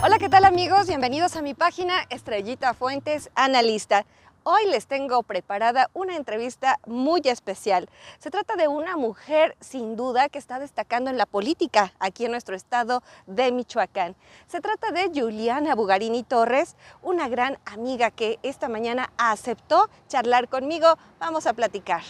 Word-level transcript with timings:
Hola, 0.00 0.18
¿qué 0.20 0.28
tal 0.28 0.44
amigos? 0.44 0.86
Bienvenidos 0.86 1.34
a 1.34 1.42
mi 1.42 1.54
página 1.54 2.04
Estrellita 2.08 2.72
Fuentes 2.72 3.30
Analista. 3.34 4.06
Hoy 4.44 4.64
les 4.70 4.86
tengo 4.86 5.24
preparada 5.24 5.90
una 5.92 6.14
entrevista 6.14 6.78
muy 6.86 7.20
especial. 7.24 7.88
Se 8.20 8.30
trata 8.30 8.54
de 8.54 8.68
una 8.68 8.96
mujer 8.96 9.56
sin 9.58 9.96
duda 9.96 10.28
que 10.28 10.38
está 10.38 10.60
destacando 10.60 11.10
en 11.10 11.18
la 11.18 11.26
política 11.26 11.94
aquí 11.98 12.26
en 12.26 12.30
nuestro 12.30 12.54
estado 12.54 13.02
de 13.26 13.50
Michoacán. 13.50 14.14
Se 14.46 14.60
trata 14.60 14.92
de 14.92 15.10
Juliana 15.12 15.74
Bugarini 15.74 16.22
Torres, 16.22 16.76
una 17.02 17.28
gran 17.28 17.58
amiga 17.64 18.12
que 18.12 18.38
esta 18.44 18.68
mañana 18.68 19.10
aceptó 19.18 19.90
charlar 20.06 20.48
conmigo. 20.48 20.96
Vamos 21.18 21.48
a 21.48 21.54
platicar. 21.54 22.02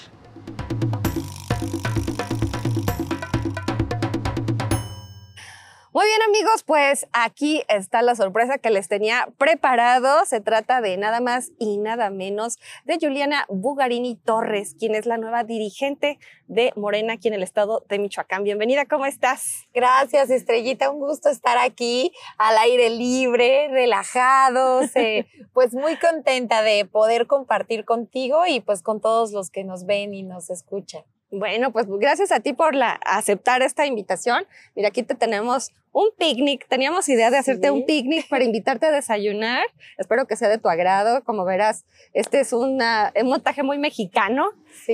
Muy 5.98 6.06
bien 6.06 6.22
amigos, 6.28 6.62
pues 6.62 7.08
aquí 7.12 7.64
está 7.68 8.02
la 8.02 8.14
sorpresa 8.14 8.58
que 8.58 8.70
les 8.70 8.86
tenía 8.86 9.30
preparado. 9.36 10.24
Se 10.26 10.40
trata 10.40 10.80
de 10.80 10.96
nada 10.96 11.20
más 11.20 11.50
y 11.58 11.78
nada 11.78 12.08
menos 12.08 12.56
de 12.84 12.98
Juliana 13.00 13.46
Bugarini 13.48 14.14
Torres, 14.14 14.76
quien 14.78 14.94
es 14.94 15.06
la 15.06 15.18
nueva 15.18 15.42
dirigente 15.42 16.20
de 16.46 16.72
Morena 16.76 17.14
aquí 17.14 17.26
en 17.26 17.34
el 17.34 17.42
estado 17.42 17.84
de 17.88 17.98
Michoacán. 17.98 18.44
Bienvenida, 18.44 18.86
¿cómo 18.86 19.06
estás? 19.06 19.66
Gracias, 19.74 20.30
Estrellita. 20.30 20.88
Un 20.88 21.00
gusto 21.00 21.30
estar 21.30 21.58
aquí 21.58 22.12
al 22.36 22.56
aire 22.58 22.90
libre, 22.90 23.66
relajados, 23.66 24.90
eh, 24.94 25.26
pues 25.52 25.74
muy 25.74 25.96
contenta 25.96 26.62
de 26.62 26.84
poder 26.84 27.26
compartir 27.26 27.84
contigo 27.84 28.46
y 28.46 28.60
pues 28.60 28.82
con 28.82 29.00
todos 29.00 29.32
los 29.32 29.50
que 29.50 29.64
nos 29.64 29.84
ven 29.84 30.14
y 30.14 30.22
nos 30.22 30.48
escuchan. 30.48 31.02
Bueno, 31.30 31.72
pues 31.72 31.86
gracias 31.88 32.32
a 32.32 32.40
ti 32.40 32.54
por 32.54 32.74
la, 32.74 32.92
aceptar 33.04 33.60
esta 33.62 33.84
invitación. 33.84 34.46
Mira, 34.74 34.88
aquí 34.88 35.02
te 35.02 35.14
tenemos 35.14 35.72
un 35.92 36.08
picnic. 36.16 36.66
Teníamos 36.68 37.08
idea 37.08 37.30
de 37.30 37.36
hacerte 37.36 37.70
un 37.70 37.84
picnic 37.84 38.28
para 38.28 38.44
invitarte 38.44 38.86
a 38.86 38.90
desayunar. 38.90 39.64
Espero 39.98 40.26
que 40.26 40.36
sea 40.36 40.48
de 40.48 40.58
tu 40.58 40.68
agrado. 40.68 41.22
Como 41.24 41.44
verás, 41.44 41.84
este 42.14 42.40
es 42.40 42.52
una, 42.52 43.12
un 43.20 43.28
montaje 43.28 43.62
muy 43.62 43.78
mexicano, 43.78 44.48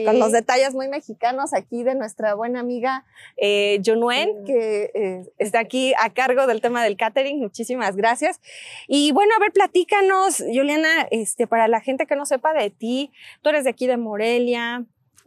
con 0.04 0.18
los 0.18 0.32
detalles 0.32 0.74
muy 0.74 0.88
mexicanos 0.88 1.52
aquí 1.52 1.84
de 1.84 1.94
nuestra 1.94 2.34
buena 2.34 2.60
amiga 2.60 3.04
eh, 3.36 3.80
Junuen, 3.84 4.44
que 4.44 4.90
eh, 4.94 5.22
está 5.38 5.60
aquí 5.60 5.92
a 6.00 6.10
cargo 6.10 6.46
del 6.46 6.60
tema 6.60 6.82
del 6.82 6.96
catering. 6.96 7.38
Muchísimas 7.38 7.94
gracias. 7.94 8.40
Y 8.88 9.12
bueno, 9.12 9.32
a 9.36 9.40
ver, 9.40 9.52
platícanos, 9.52 10.38
Juliana, 10.38 11.06
este, 11.10 11.46
para 11.46 11.68
la 11.68 11.80
gente 11.80 12.06
que 12.06 12.16
no 12.16 12.26
sepa 12.26 12.54
de 12.54 12.70
ti, 12.70 13.12
tú 13.42 13.50
eres 13.50 13.64
de 13.64 13.70
aquí 13.70 13.86
de 13.86 13.96
Morelia, 13.96 14.84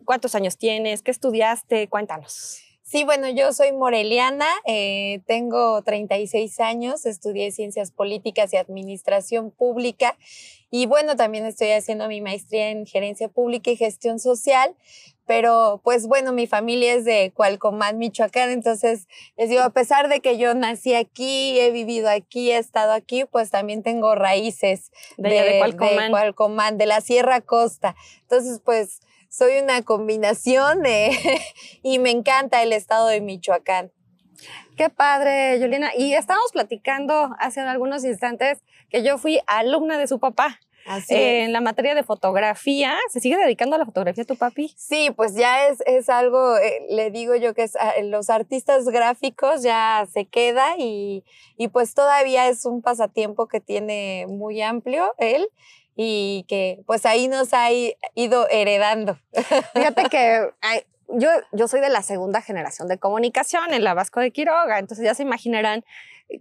¿Cuántos 0.07 0.35
años 0.35 0.57
tienes? 0.57 1.01
¿Qué 1.01 1.11
estudiaste? 1.11 1.89
Cuéntanos. 1.89 2.61
Sí, 2.81 3.03
bueno, 3.03 3.27
yo 3.27 3.51
soy 3.51 3.73
moreliana, 3.73 4.47
eh, 4.65 5.19
tengo 5.27 5.81
36 5.81 6.61
años, 6.61 7.05
estudié 7.05 7.51
ciencias 7.51 7.91
políticas 7.91 8.53
y 8.53 8.55
administración 8.55 9.51
pública 9.51 10.17
y 10.71 10.85
bueno, 10.85 11.17
también 11.17 11.45
estoy 11.45 11.71
haciendo 11.71 12.07
mi 12.07 12.21
maestría 12.21 12.69
en 12.69 12.85
gerencia 12.85 13.27
pública 13.27 13.69
y 13.69 13.75
gestión 13.75 14.19
social, 14.19 14.73
pero 15.25 15.81
pues 15.83 16.07
bueno, 16.07 16.31
mi 16.31 16.47
familia 16.47 16.93
es 16.93 17.03
de 17.03 17.33
Cualcomán, 17.35 17.97
Michoacán, 17.97 18.49
entonces 18.49 19.09
les 19.35 19.49
digo, 19.49 19.63
a 19.63 19.71
pesar 19.71 20.07
de 20.07 20.21
que 20.21 20.37
yo 20.37 20.53
nací 20.53 20.93
aquí, 20.93 21.59
he 21.59 21.71
vivido 21.71 22.09
aquí, 22.09 22.51
he 22.51 22.57
estado 22.57 22.93
aquí, 22.93 23.25
pues 23.25 23.49
también 23.49 23.83
tengo 23.83 24.15
raíces 24.15 24.93
de, 25.17 25.27
de, 25.27 25.41
de 25.41 26.09
Cualcomán, 26.09 26.77
de 26.77 26.85
la 26.85 27.01
Sierra 27.01 27.41
Costa. 27.41 27.97
Entonces, 28.21 28.61
pues 28.63 29.01
soy 29.29 29.59
una 29.61 29.81
combinación 29.83 30.81
de, 30.81 31.11
y 31.83 31.99
me 31.99 32.11
encanta 32.11 32.63
el 32.63 32.73
estado 32.73 33.07
de 33.07 33.21
Michoacán. 33.21 33.91
Qué 34.75 34.89
padre, 34.89 35.59
Juliana. 35.59 35.91
Y 35.97 36.13
estábamos 36.13 36.51
platicando 36.51 37.35
hace 37.39 37.61
algunos 37.61 38.03
instantes 38.03 38.59
que 38.89 39.03
yo 39.03 39.17
fui 39.17 39.39
alumna 39.47 39.97
de 39.97 40.07
su 40.07 40.19
papá. 40.19 40.59
Así 40.85 41.15
en 41.15 41.51
la 41.51 41.59
materia 41.59 41.95
de 41.95 42.03
fotografía. 42.03 42.95
¿Se 43.09 43.19
sigue 43.19 43.35
dedicando 43.35 43.75
a 43.75 43.79
la 43.79 43.85
fotografía 43.85 44.23
tu 44.23 44.37
papi? 44.37 44.73
Sí, 44.77 45.11
pues 45.15 45.35
ya 45.35 45.67
es, 45.67 45.83
es 45.85 46.07
algo, 46.07 46.55
eh, 46.57 46.85
le 46.89 47.11
digo 47.11 47.35
yo 47.35 47.53
que 47.53 47.63
es, 47.63 47.75
ah, 47.75 47.93
los 48.03 48.29
artistas 48.29 48.85
gráficos 48.85 49.63
ya 49.63 50.07
se 50.13 50.25
queda 50.25 50.77
y, 50.77 51.25
y 51.57 51.67
pues 51.67 51.93
todavía 51.93 52.47
es 52.47 52.63
un 52.63 52.81
pasatiempo 52.81 53.47
que 53.47 53.59
tiene 53.59 54.27
muy 54.29 54.61
amplio 54.61 55.13
él 55.17 55.49
y 55.97 56.45
que 56.47 56.83
pues 56.85 57.05
ahí 57.05 57.27
nos 57.27 57.53
ha 57.53 57.69
ido 58.13 58.47
heredando. 58.49 59.17
Fíjate 59.73 60.03
que 60.09 60.47
yo, 61.09 61.29
yo 61.51 61.67
soy 61.67 61.81
de 61.81 61.89
la 61.89 62.03
segunda 62.03 62.41
generación 62.41 62.87
de 62.87 62.99
comunicación 62.99 63.73
en 63.73 63.83
la 63.83 63.95
Vasco 63.95 64.19
de 64.19 64.31
Quiroga, 64.31 64.77
entonces 64.77 65.03
ya 65.03 65.15
se 65.15 65.23
imaginarán 65.23 65.83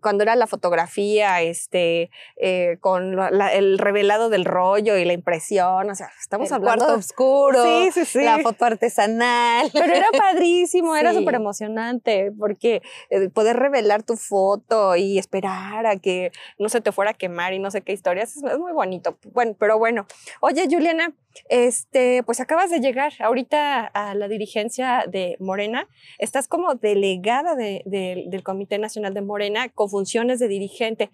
cuando 0.01 0.23
era 0.23 0.35
la 0.37 0.47
fotografía, 0.47 1.43
este, 1.43 2.11
eh, 2.37 2.79
con 2.81 3.19
el 3.53 3.79
revelado 3.79 4.29
del 4.29 4.45
rollo 4.45 4.97
y 4.97 5.05
la 5.05 5.13
impresión, 5.13 5.89
o 5.91 5.95
sea, 5.95 6.11
estamos 6.21 6.51
el 6.51 6.57
hablando. 6.57 6.85
Cuarto 6.85 7.01
oscuro, 7.01 7.65
sí, 7.65 7.91
sí, 7.93 8.05
sí. 8.05 8.25
la 8.25 8.39
foto 8.39 8.65
artesanal. 8.65 9.71
Pero 9.73 9.93
era 9.95 10.09
padrísimo, 10.17 10.97
era 10.97 11.13
súper 11.13 11.37
emocionante, 11.37 12.33
porque 12.39 12.83
eh, 13.11 13.29
poder 13.29 13.57
revelar 13.57 14.03
tu 14.03 14.17
foto 14.17 14.97
y 14.97 15.19
esperar 15.19 15.87
a 15.87 15.97
que 15.97 16.33
no 16.59 16.69
se 16.69 16.81
te 16.81 16.93
fuera 16.93 17.13
a 17.13 17.15
quemar 17.15 17.53
y 17.55 17.59
no 17.59 17.71
sé 17.71 17.83
qué 17.83 17.93
historias, 17.93 18.37
es, 18.37 18.43
es 18.43 18.59
muy 18.59 18.73
bonito. 18.73 19.17
Bueno, 19.33 19.55
pero 19.59 19.79
bueno. 19.79 20.07
Oye, 20.41 20.67
Juliana, 20.71 21.15
este, 21.49 22.23
pues 22.23 22.41
acabas 22.41 22.71
de 22.71 22.81
llegar 22.81 23.13
ahorita 23.21 23.85
a 23.87 24.15
la 24.15 24.29
dirigencia 24.29 25.05
de 25.09 25.37
Morena. 25.41 25.89
Estás 26.19 26.49
como 26.49 26.75
delegada 26.75 27.55
del 27.55 28.43
Comité 28.43 28.79
Nacional 28.79 29.15
de 29.15 29.23
Morena 29.23 29.69
con 29.69 29.89
funciones 29.89 30.39
de 30.39 30.49
dirigente. 30.49 31.11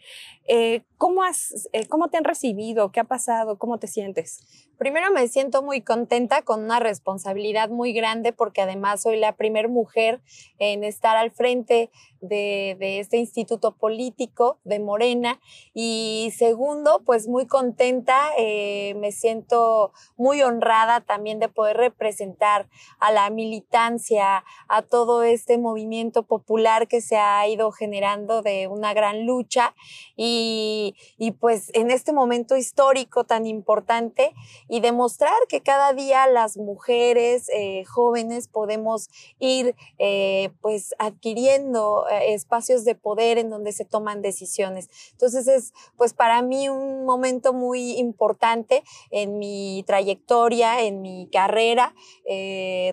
Eh, 0.49 0.83
¿cómo, 0.99 1.23
has, 1.23 1.69
eh, 1.73 1.87
¿Cómo 1.87 2.09
te 2.09 2.17
han 2.17 2.25
recibido? 2.25 2.93
¿Qué 2.93 3.01
ha 3.01 3.05
pasado? 3.05 3.59
¿Cómo 3.59 3.79
te 3.79 3.87
sientes? 3.87 4.69
Primero 4.83 5.13
me 5.13 5.29
siento 5.29 5.63
muy 5.63 5.81
contenta 5.81 6.43
con 6.43 6.65
una 6.65 6.81
responsabilidad 6.81 7.69
muy 7.69 7.93
grande 7.93 8.33
porque 8.33 8.63
además 8.63 9.03
soy 9.03 9.17
la 9.17 9.37
primera 9.37 9.69
mujer 9.69 10.21
en 10.59 10.83
estar 10.83 11.17
al 11.17 11.31
frente 11.31 11.89
de, 12.21 12.99
este 12.99 13.19
instituto 13.19 13.77
político 13.77 14.59
de 14.65 14.81
Morena. 14.81 15.39
Y 15.73 16.33
segundo, 16.37 17.03
pues 17.05 17.29
muy 17.29 17.47
contenta, 17.47 18.31
eh, 18.37 18.95
me 18.99 19.13
siento 19.13 19.93
muy 20.17 20.43
honrada 20.43 21.01
también 21.01 21.39
de 21.39 21.49
poder 21.49 21.77
representar 21.77 22.69
a 22.99 23.13
la 23.13 23.31
militancia, 23.31 24.45
a 24.67 24.83
todo 24.83 25.23
este 25.23 25.59
movimiento 25.59 26.25
popular 26.25 26.89
que 26.89 27.01
se 27.01 27.19
ha 27.19 27.47
ido 27.47 27.71
generando 27.71 28.43
de 28.43 28.67
una 28.67 28.95
gran 28.95 29.27
lucha 29.27 29.77
y 30.17 30.95
pues 31.39 31.71
en 31.75 31.93
este 31.93 32.13
momento 32.13 32.57
histórico 32.57 33.23
tan 33.23 33.47
importante 33.47 34.33
y 34.73 34.81
demostrar 34.81 35.35
que 35.51 35.61
cada 35.61 35.93
día 35.93 36.27
las 36.27 36.57
mujeres 36.57 37.51
eh, 37.55 37.85
jóvenes 37.85 38.49
podemos 38.49 39.11
ir 39.39 39.77
eh, 39.99 40.49
pues 40.63 40.95
adquiriendo 40.99 42.07
eh, 42.09 42.33
espacios 42.33 42.83
de 42.87 42.95
poder 42.95 43.37
en 43.37 43.51
donde 43.51 43.73
se 43.73 43.85
toman 43.85 44.23
decisiones. 44.23 44.89
Entonces 45.11 45.47
es 45.47 45.75
pues 45.99 46.15
para 46.15 46.41
mí 46.41 46.71
un 46.71 47.05
momento 47.05 47.53
muy 47.53 47.99
importante 47.99 48.83
en 49.11 49.39
mi 49.39 49.85
trayectoria, 49.87 50.81
en 50.81 51.03
mi 51.03 51.29
carrera, 51.31 51.95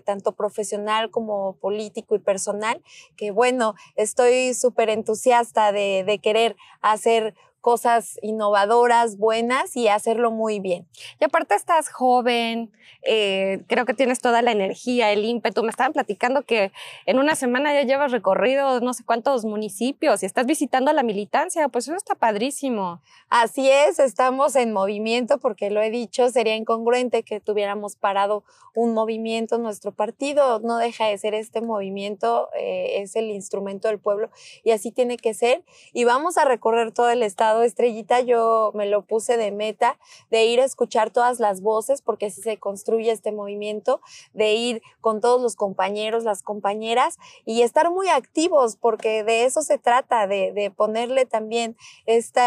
tanto 0.04 0.34
profesional 0.34 1.12
como 1.12 1.54
político 1.62 2.14
y 2.14 2.20
personal, 2.20 2.84
que 3.16 3.32
bueno, 3.32 3.76
estoy 3.96 4.54
súper 4.54 4.90
entusiasta 4.90 5.72
de, 5.72 6.04
de 6.06 6.20
querer 6.20 6.58
hacer 6.82 7.36
cosas 7.62 8.20
innovadoras, 8.22 9.18
buenas 9.18 9.76
y 9.76 9.88
hacerlo 9.88 10.32
muy 10.32 10.60
bien. 10.60 10.88
Y 11.20 11.26
aparte 11.26 11.56
estás 11.56 11.90
joven, 11.90 12.72
eh, 13.04 13.64
creo 13.68 13.86
que 13.86 13.94
tienes 13.94 14.20
toda 14.20 14.42
la 14.42 14.52
energía, 14.52 15.12
el 15.12 15.26
ímpetu. 15.26 15.64
Me 15.64 15.70
estaban 15.70 15.94
platicando 15.94 16.44
que 16.44 16.72
en 17.06 17.20
una 17.20 17.36
semana 17.36 17.74
ya 17.74 17.84
llevas 17.84 18.12
recorrido 18.12 18.80
no 18.82 18.94
sé 18.94 19.04
cuántos 19.04 19.46
municipios 19.46 20.24
y 20.24 20.26
estás 20.26 20.46
visitando 20.46 20.92
a 20.92 20.94
la 20.94 21.04
militancia, 21.04 21.68
pues 21.70 21.88
eso 21.88 21.96
está 21.96 22.16
padrísimo. 22.16 23.02
Así 23.30 23.70
es, 23.70 24.00
estamos 24.00 24.56
en 24.56 24.74
movimiento 24.74 25.38
porque 25.38 25.70
lo 25.70 25.82
he 25.82 25.90
dicho, 25.90 26.30
sería 26.30 26.56
incongruente 26.56 27.24
que 27.24 27.40
tuviéramos 27.40 27.96
parado 27.96 28.44
un 28.76 28.94
movimiento, 28.94 29.58
nuestro 29.58 29.92
partido 29.92 30.60
no 30.60 30.78
deja 30.78 31.08
de 31.08 31.18
ser 31.18 31.34
este 31.34 31.62
movimiento, 31.62 32.50
eh, 32.58 33.02
es 33.02 33.16
el 33.16 33.30
instrumento 33.32 33.88
del 33.88 34.00
pueblo 34.00 34.30
y 34.64 34.72
así 34.72 34.92
tiene 34.92 35.18
que 35.18 35.34
ser 35.34 35.64
y 35.94 36.04
vamos 36.06 36.38
a 36.38 36.46
recorrer 36.46 36.92
todo 36.92 37.10
el 37.10 37.24
estado 37.24 37.49
Estrellita, 37.64 38.22
yo 38.22 38.72
me 38.74 38.86
lo 38.86 39.06
puse 39.06 39.38
de 39.38 39.52
meta, 39.52 39.98
de 40.30 40.46
ir 40.46 40.62
a 40.62 40.66
escuchar 40.66 41.12
todas 41.12 41.40
las 41.40 41.62
voces, 41.62 42.02
porque 42.02 42.28
así 42.28 42.42
se 42.42 42.58
construye 42.58 43.12
este 43.12 43.32
movimiento, 43.32 44.02
de 44.34 44.54
ir 44.54 44.82
con 45.02 45.22
todos 45.22 45.42
los 45.42 45.56
compañeros, 45.56 46.24
las 46.24 46.44
compañeras 46.44 47.18
y 47.46 47.62
estar 47.62 47.92
muy 47.92 48.10
activos, 48.10 48.76
porque 48.76 49.24
de 49.24 49.46
eso 49.46 49.62
se 49.62 49.78
trata, 49.78 50.28
de, 50.28 50.74
ponerle 50.76 51.26
también 51.26 51.76
este 52.06 52.42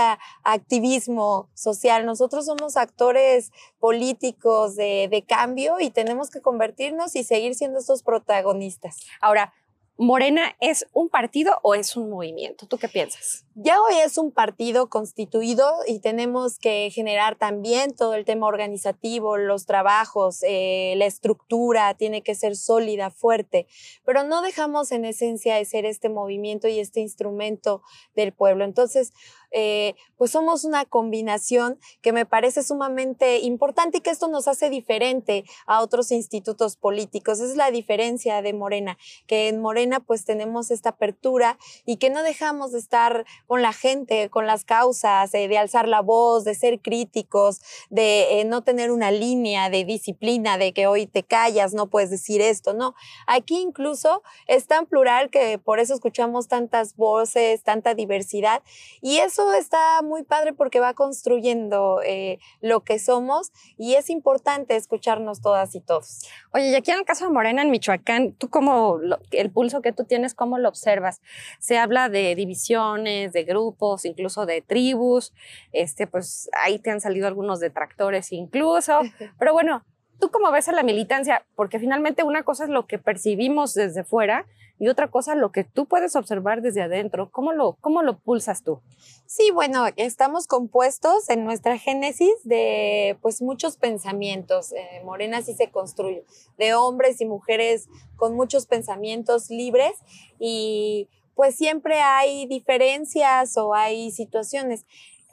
activismo 0.44 1.48
social. 1.54 2.06
Nosotros 2.06 2.46
somos 2.46 2.76
actores 2.76 3.50
políticos 3.80 4.76
de, 4.76 5.08
de 5.10 5.22
cambio 5.22 5.80
y 5.80 5.90
tenemos 5.90 6.30
que 6.30 6.40
convertirnos 6.40 7.16
y 7.16 7.24
seguir 7.24 7.54
siendo 7.54 7.78
estos 7.78 8.02
protagonistas. 8.02 8.98
Ahora, 9.20 9.52
¿Morena 9.98 10.56
es 10.60 10.86
un 10.92 11.08
partido 11.08 11.58
o 11.62 11.74
es 11.74 11.96
un 11.96 12.10
movimiento? 12.10 12.66
¿Tú 12.66 12.78
qué 12.78 12.88
piensas? 12.88 13.44
Ya 13.54 13.82
hoy 13.82 13.96
es 14.02 14.16
un 14.16 14.32
partido 14.32 14.88
constituido 14.88 15.70
y 15.86 15.98
tenemos 15.98 16.58
que 16.58 16.88
generar 16.90 17.36
también 17.36 17.94
todo 17.94 18.14
el 18.14 18.24
tema 18.24 18.46
organizativo, 18.46 19.36
los 19.36 19.66
trabajos, 19.66 20.38
eh, 20.42 20.94
la 20.96 21.04
estructura 21.04 21.92
tiene 21.92 22.22
que 22.22 22.34
ser 22.34 22.56
sólida, 22.56 23.10
fuerte, 23.10 23.66
pero 24.06 24.24
no 24.24 24.40
dejamos 24.40 24.90
en 24.90 25.04
esencia 25.04 25.56
de 25.56 25.66
ser 25.66 25.84
este 25.84 26.08
movimiento 26.08 26.66
y 26.66 26.78
este 26.78 27.00
instrumento 27.00 27.82
del 28.14 28.32
pueblo. 28.32 28.64
Entonces, 28.64 29.12
eh, 29.52 29.94
pues 30.16 30.30
somos 30.30 30.64
una 30.64 30.86
combinación 30.86 31.78
que 32.00 32.12
me 32.12 32.24
parece 32.24 32.62
sumamente 32.62 33.40
importante 33.40 33.98
y 33.98 34.00
que 34.00 34.10
esto 34.10 34.28
nos 34.28 34.48
hace 34.48 34.70
diferente 34.70 35.44
a 35.66 35.82
otros 35.82 36.10
institutos 36.10 36.76
políticos. 36.76 37.40
Es 37.40 37.54
la 37.54 37.70
diferencia 37.70 38.40
de 38.40 38.54
Morena, 38.54 38.96
que 39.26 39.48
en 39.48 39.60
Morena 39.60 40.00
pues 40.00 40.24
tenemos 40.24 40.70
esta 40.70 40.90
apertura 40.90 41.58
y 41.84 41.98
que 41.98 42.08
no 42.08 42.22
dejamos 42.22 42.72
de 42.72 42.78
estar 42.78 43.26
con 43.52 43.60
la 43.60 43.74
gente, 43.74 44.30
con 44.30 44.46
las 44.46 44.64
causas, 44.64 45.34
eh, 45.34 45.46
de 45.46 45.58
alzar 45.58 45.86
la 45.86 46.00
voz, 46.00 46.42
de 46.42 46.54
ser 46.54 46.80
críticos, 46.80 47.60
de 47.90 48.40
eh, 48.40 48.46
no 48.46 48.62
tener 48.62 48.90
una 48.90 49.10
línea 49.10 49.68
de 49.68 49.84
disciplina, 49.84 50.56
de 50.56 50.72
que 50.72 50.86
hoy 50.86 51.06
te 51.06 51.22
callas, 51.22 51.74
no 51.74 51.88
puedes 51.88 52.08
decir 52.08 52.40
esto, 52.40 52.72
no. 52.72 52.94
Aquí 53.26 53.60
incluso 53.60 54.22
es 54.46 54.66
tan 54.66 54.86
plural 54.86 55.28
que 55.28 55.58
por 55.58 55.80
eso 55.80 55.92
escuchamos 55.92 56.48
tantas 56.48 56.96
voces, 56.96 57.62
tanta 57.62 57.92
diversidad 57.92 58.62
y 59.02 59.18
eso 59.18 59.52
está 59.52 60.00
muy 60.00 60.22
padre 60.22 60.54
porque 60.54 60.80
va 60.80 60.94
construyendo 60.94 62.00
eh, 62.06 62.38
lo 62.62 62.84
que 62.84 62.98
somos 62.98 63.52
y 63.76 63.96
es 63.96 64.08
importante 64.08 64.76
escucharnos 64.76 65.42
todas 65.42 65.74
y 65.74 65.82
todos. 65.82 66.26
Oye, 66.54 66.70
y 66.70 66.74
aquí 66.74 66.90
en 66.90 67.00
el 67.00 67.04
caso 67.04 67.26
de 67.26 67.32
Morena, 67.32 67.60
en 67.60 67.70
Michoacán, 67.70 68.32
tú 68.32 68.48
como 68.48 68.98
el 69.30 69.50
pulso 69.50 69.82
que 69.82 69.92
tú 69.92 70.04
tienes, 70.04 70.32
¿cómo 70.32 70.56
lo 70.56 70.70
observas? 70.70 71.20
Se 71.58 71.76
habla 71.76 72.08
de 72.08 72.34
divisiones, 72.34 73.34
de 73.34 73.41
grupos, 73.44 74.04
incluso 74.04 74.46
de 74.46 74.62
tribus, 74.62 75.32
este, 75.72 76.06
pues 76.06 76.50
ahí 76.62 76.78
te 76.78 76.90
han 76.90 77.00
salido 77.00 77.26
algunos 77.26 77.60
detractores 77.60 78.32
incluso, 78.32 79.00
pero 79.38 79.52
bueno, 79.52 79.84
¿tú 80.18 80.30
cómo 80.30 80.50
ves 80.52 80.68
a 80.68 80.72
la 80.72 80.82
militancia? 80.82 81.44
Porque 81.56 81.78
finalmente 81.78 82.22
una 82.22 82.44
cosa 82.44 82.64
es 82.64 82.70
lo 82.70 82.86
que 82.86 82.98
percibimos 82.98 83.74
desde 83.74 84.04
fuera 84.04 84.46
y 84.78 84.88
otra 84.88 85.08
cosa 85.08 85.34
lo 85.34 85.52
que 85.52 85.64
tú 85.64 85.86
puedes 85.86 86.16
observar 86.16 86.60
desde 86.60 86.82
adentro. 86.82 87.30
¿Cómo 87.30 87.52
lo, 87.52 87.76
cómo 87.80 88.02
lo 88.02 88.18
pulsas 88.18 88.62
tú? 88.62 88.80
Sí, 89.26 89.50
bueno, 89.52 89.86
estamos 89.96 90.46
compuestos 90.46 91.28
en 91.30 91.44
nuestra 91.44 91.78
génesis 91.78 92.32
de 92.42 93.16
pues 93.22 93.42
muchos 93.42 93.76
pensamientos. 93.76 94.72
Eh, 94.72 95.02
Morena 95.04 95.40
sí 95.42 95.54
se 95.54 95.70
construye, 95.70 96.24
de 96.58 96.74
hombres 96.74 97.20
y 97.20 97.26
mujeres 97.26 97.88
con 98.16 98.34
muchos 98.34 98.66
pensamientos 98.66 99.50
libres 99.50 99.92
y 100.38 101.08
pues 101.34 101.56
siempre 101.56 102.00
hay 102.00 102.46
diferencias 102.46 103.56
o 103.56 103.74
hay 103.74 104.10
situaciones. 104.10 104.84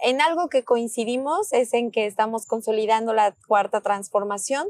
En 0.01 0.21
algo 0.21 0.47
que 0.47 0.63
coincidimos 0.63 1.51
es 1.51 1.73
en 1.73 1.91
que 1.91 2.05
estamos 2.05 2.45
consolidando 2.45 3.13
la 3.13 3.35
cuarta 3.47 3.81
transformación 3.81 4.67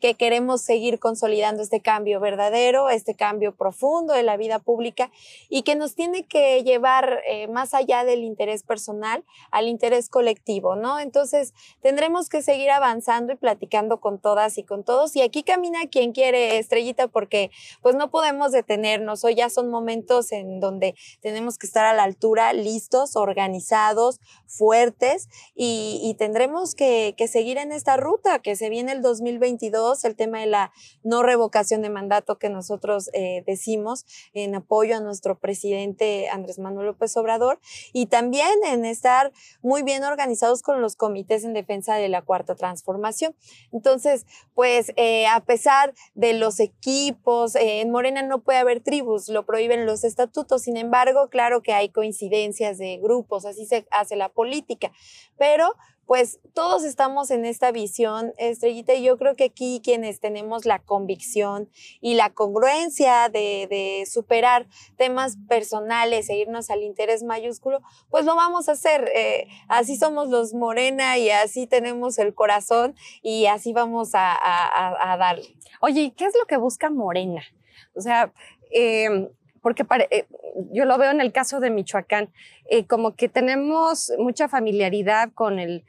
que 0.00 0.14
queremos 0.14 0.62
seguir 0.62 0.98
consolidando 0.98 1.62
este 1.62 1.80
cambio 1.80 2.20
verdadero, 2.20 2.88
este 2.88 3.14
cambio 3.14 3.54
profundo 3.54 4.14
de 4.14 4.22
la 4.22 4.36
vida 4.36 4.58
pública 4.58 5.10
y 5.48 5.62
que 5.62 5.76
nos 5.76 5.94
tiene 5.94 6.26
que 6.26 6.62
llevar 6.64 7.20
eh, 7.26 7.46
más 7.48 7.74
allá 7.74 8.04
del 8.04 8.24
interés 8.24 8.62
personal 8.62 9.24
al 9.50 9.68
interés 9.68 10.08
colectivo, 10.08 10.74
¿no? 10.74 10.98
Entonces, 10.98 11.52
tendremos 11.82 12.28
que 12.28 12.42
seguir 12.42 12.70
avanzando 12.70 13.32
y 13.32 13.36
platicando 13.36 14.00
con 14.00 14.18
todas 14.18 14.58
y 14.58 14.64
con 14.64 14.84
todos. 14.84 15.14
Y 15.16 15.22
aquí 15.22 15.42
camina 15.42 15.80
quien 15.90 16.12
quiere, 16.12 16.58
Estrellita, 16.58 17.08
porque 17.08 17.50
pues 17.82 17.94
no 17.94 18.10
podemos 18.10 18.52
detenernos. 18.52 19.24
Hoy 19.24 19.34
ya 19.34 19.50
son 19.50 19.70
momentos 19.70 20.32
en 20.32 20.60
donde 20.60 20.94
tenemos 21.20 21.58
que 21.58 21.66
estar 21.66 21.84
a 21.84 21.94
la 21.94 22.04
altura, 22.04 22.52
listos, 22.52 23.16
organizados, 23.16 24.20
fuertes 24.46 25.28
y, 25.54 26.16
tendremos 26.18 26.74
que, 26.74 27.14
que 27.16 27.28
seguir 27.28 27.56
en 27.56 27.72
esta 27.72 27.96
ruta 27.96 28.40
que 28.40 28.56
se 28.56 28.68
viene 28.68 28.92
el 28.92 29.00
2022 29.00 29.89
el 30.04 30.16
tema 30.16 30.40
de 30.40 30.46
la 30.46 30.72
no 31.02 31.22
revocación 31.22 31.82
de 31.82 31.90
mandato 31.90 32.38
que 32.38 32.48
nosotros 32.48 33.10
eh, 33.12 33.42
decimos 33.46 34.06
en 34.32 34.54
apoyo 34.54 34.96
a 34.96 35.00
nuestro 35.00 35.38
presidente 35.38 36.28
Andrés 36.28 36.58
Manuel 36.58 36.86
López 36.86 37.16
Obrador 37.16 37.60
y 37.92 38.06
también 38.06 38.52
en 38.66 38.84
estar 38.84 39.32
muy 39.62 39.82
bien 39.82 40.04
organizados 40.04 40.62
con 40.62 40.80
los 40.80 40.96
comités 40.96 41.44
en 41.44 41.52
defensa 41.52 41.96
de 41.96 42.08
la 42.08 42.22
cuarta 42.22 42.54
transformación. 42.54 43.34
Entonces, 43.72 44.26
pues 44.54 44.92
eh, 44.96 45.26
a 45.26 45.40
pesar 45.40 45.94
de 46.14 46.32
los 46.32 46.60
equipos, 46.60 47.54
eh, 47.56 47.80
en 47.80 47.90
Morena 47.90 48.22
no 48.22 48.42
puede 48.42 48.58
haber 48.58 48.80
tribus, 48.80 49.28
lo 49.28 49.44
prohíben 49.44 49.86
los 49.86 50.04
estatutos, 50.04 50.62
sin 50.62 50.76
embargo, 50.76 51.28
claro 51.28 51.62
que 51.62 51.72
hay 51.72 51.88
coincidencias 51.88 52.78
de 52.78 52.98
grupos, 52.98 53.44
así 53.44 53.66
se 53.66 53.86
hace 53.90 54.16
la 54.16 54.28
política, 54.28 54.92
pero 55.36 55.74
pues 56.10 56.40
todos 56.54 56.82
estamos 56.82 57.30
en 57.30 57.44
esta 57.44 57.70
visión, 57.70 58.32
Estrellita, 58.36 58.94
y 58.94 59.04
yo 59.04 59.16
creo 59.16 59.36
que 59.36 59.44
aquí 59.44 59.80
quienes 59.80 60.18
tenemos 60.18 60.64
la 60.64 60.80
convicción 60.80 61.70
y 62.00 62.14
la 62.14 62.30
congruencia 62.30 63.28
de, 63.28 64.04
superar 64.10 64.66
temas 64.96 65.36
personales 65.48 66.28
e 66.28 66.36
irnos 66.36 66.68
al 66.70 66.82
interés 66.82 67.22
mayúsculo, 67.22 67.80
pues 68.08 68.24
lo 68.24 68.34
vamos 68.34 68.68
a 68.68 68.72
hacer. 68.72 69.08
Eh, 69.14 69.46
así 69.68 69.96
somos 69.96 70.28
los 70.30 70.52
Morena 70.52 71.16
y 71.16 71.30
así 71.30 71.68
tenemos 71.68 72.18
el 72.18 72.34
corazón 72.34 72.96
y 73.22 73.46
así 73.46 73.72
vamos 73.72 74.10
a, 74.14 74.36
a, 74.36 75.16
darle. 75.16 75.54
Oye, 75.80 76.12
¿qué 76.16 76.24
es 76.24 76.34
lo 76.36 76.44
que 76.46 76.56
busca 76.56 76.90
Morena? 76.90 77.44
O 77.94 78.00
sea, 78.00 78.32
em, 78.72 79.28
porque 79.60 79.84
eh, 80.10 80.26
yo 80.72 80.84
lo 80.84 80.98
veo 80.98 81.10
en 81.10 81.20
el 81.20 81.32
caso 81.32 81.60
de 81.60 81.70
Michoacán, 81.70 82.30
eh, 82.68 82.86
como 82.86 83.14
que 83.14 83.28
tenemos 83.28 84.12
mucha 84.18 84.48
familiaridad 84.48 85.30
con 85.32 85.58
eh, 85.58 85.82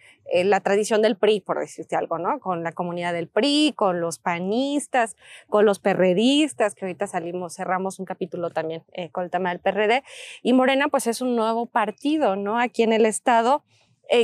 la 0.44 0.59
tradición 0.59 1.01
del 1.01 1.15
PRI, 1.18 1.41
por 1.41 1.59
decirte 1.59 1.95
algo, 1.95 2.18
¿no? 2.18 2.39
Con 2.39 2.63
la 2.63 2.71
comunidad 2.71 3.13
del 3.13 3.27
PRI, 3.27 3.73
con 3.75 4.01
los 4.01 4.19
panistas, 4.19 5.15
con 5.50 5.65
los 5.65 5.79
perredistas, 5.79 6.75
que 6.75 6.85
ahorita 6.85 7.07
salimos, 7.07 7.56
cerramos 7.56 8.00
un 8.00 8.06
capítulo 8.06 8.50
también 8.50 8.83
con 9.12 9.23
el 9.23 9.29
tema 9.29 9.50
del 9.50 9.59
PRD, 9.59 10.03
y 10.41 10.53
Morena 10.53 10.88
pues 10.88 11.07
es 11.07 11.21
un 11.21 11.35
nuevo 11.35 11.65
partido, 11.65 12.35
¿no? 12.35 12.59
Aquí 12.59 12.83
en 12.83 12.94
el 12.94 13.06
Estado. 13.06 13.63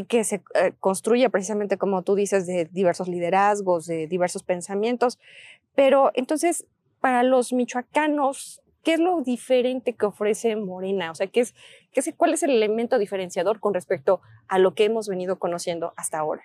que 0.10 0.26
se 0.26 0.42
construye 0.82 1.30
precisamente, 1.30 1.78
como 1.78 2.02
tú 2.02 2.16
dices, 2.16 2.46
de 2.46 2.66
diversos 2.66 3.08
liderazgos, 3.08 3.86
de 3.86 4.06
diversos 4.08 4.44
pensamientos. 4.44 5.18
Pero 5.76 6.12
entonces, 6.14 6.66
para 7.00 7.24
los 7.24 7.54
michoacanos, 7.54 8.62
¿Qué 8.88 8.94
es 8.94 9.02
lo 9.02 9.20
diferente 9.20 9.98
que 9.98 10.06
ofrece 10.06 10.56
Morena? 10.56 11.12
O 11.12 11.16
sea, 11.16 11.28
¿qué 11.28 11.42
es, 11.42 11.54
qué 11.92 12.00
es, 12.00 12.14
¿cuál 12.16 12.34
es 12.34 12.44
el 12.44 12.52
elemento 12.52 12.98
diferenciador 12.98 13.60
con 13.60 13.74
respecto 13.74 14.22
a 14.48 14.60
lo 14.60 14.76
que 14.76 14.86
hemos 14.86 15.10
venido 15.10 15.40
conociendo 15.40 15.92
hasta 15.98 16.20
ahora? 16.20 16.44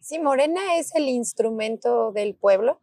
Sí, 0.00 0.18
Morena 0.18 0.78
es 0.78 0.94
el 0.94 1.10
instrumento 1.10 2.10
del 2.12 2.34
pueblo 2.34 2.80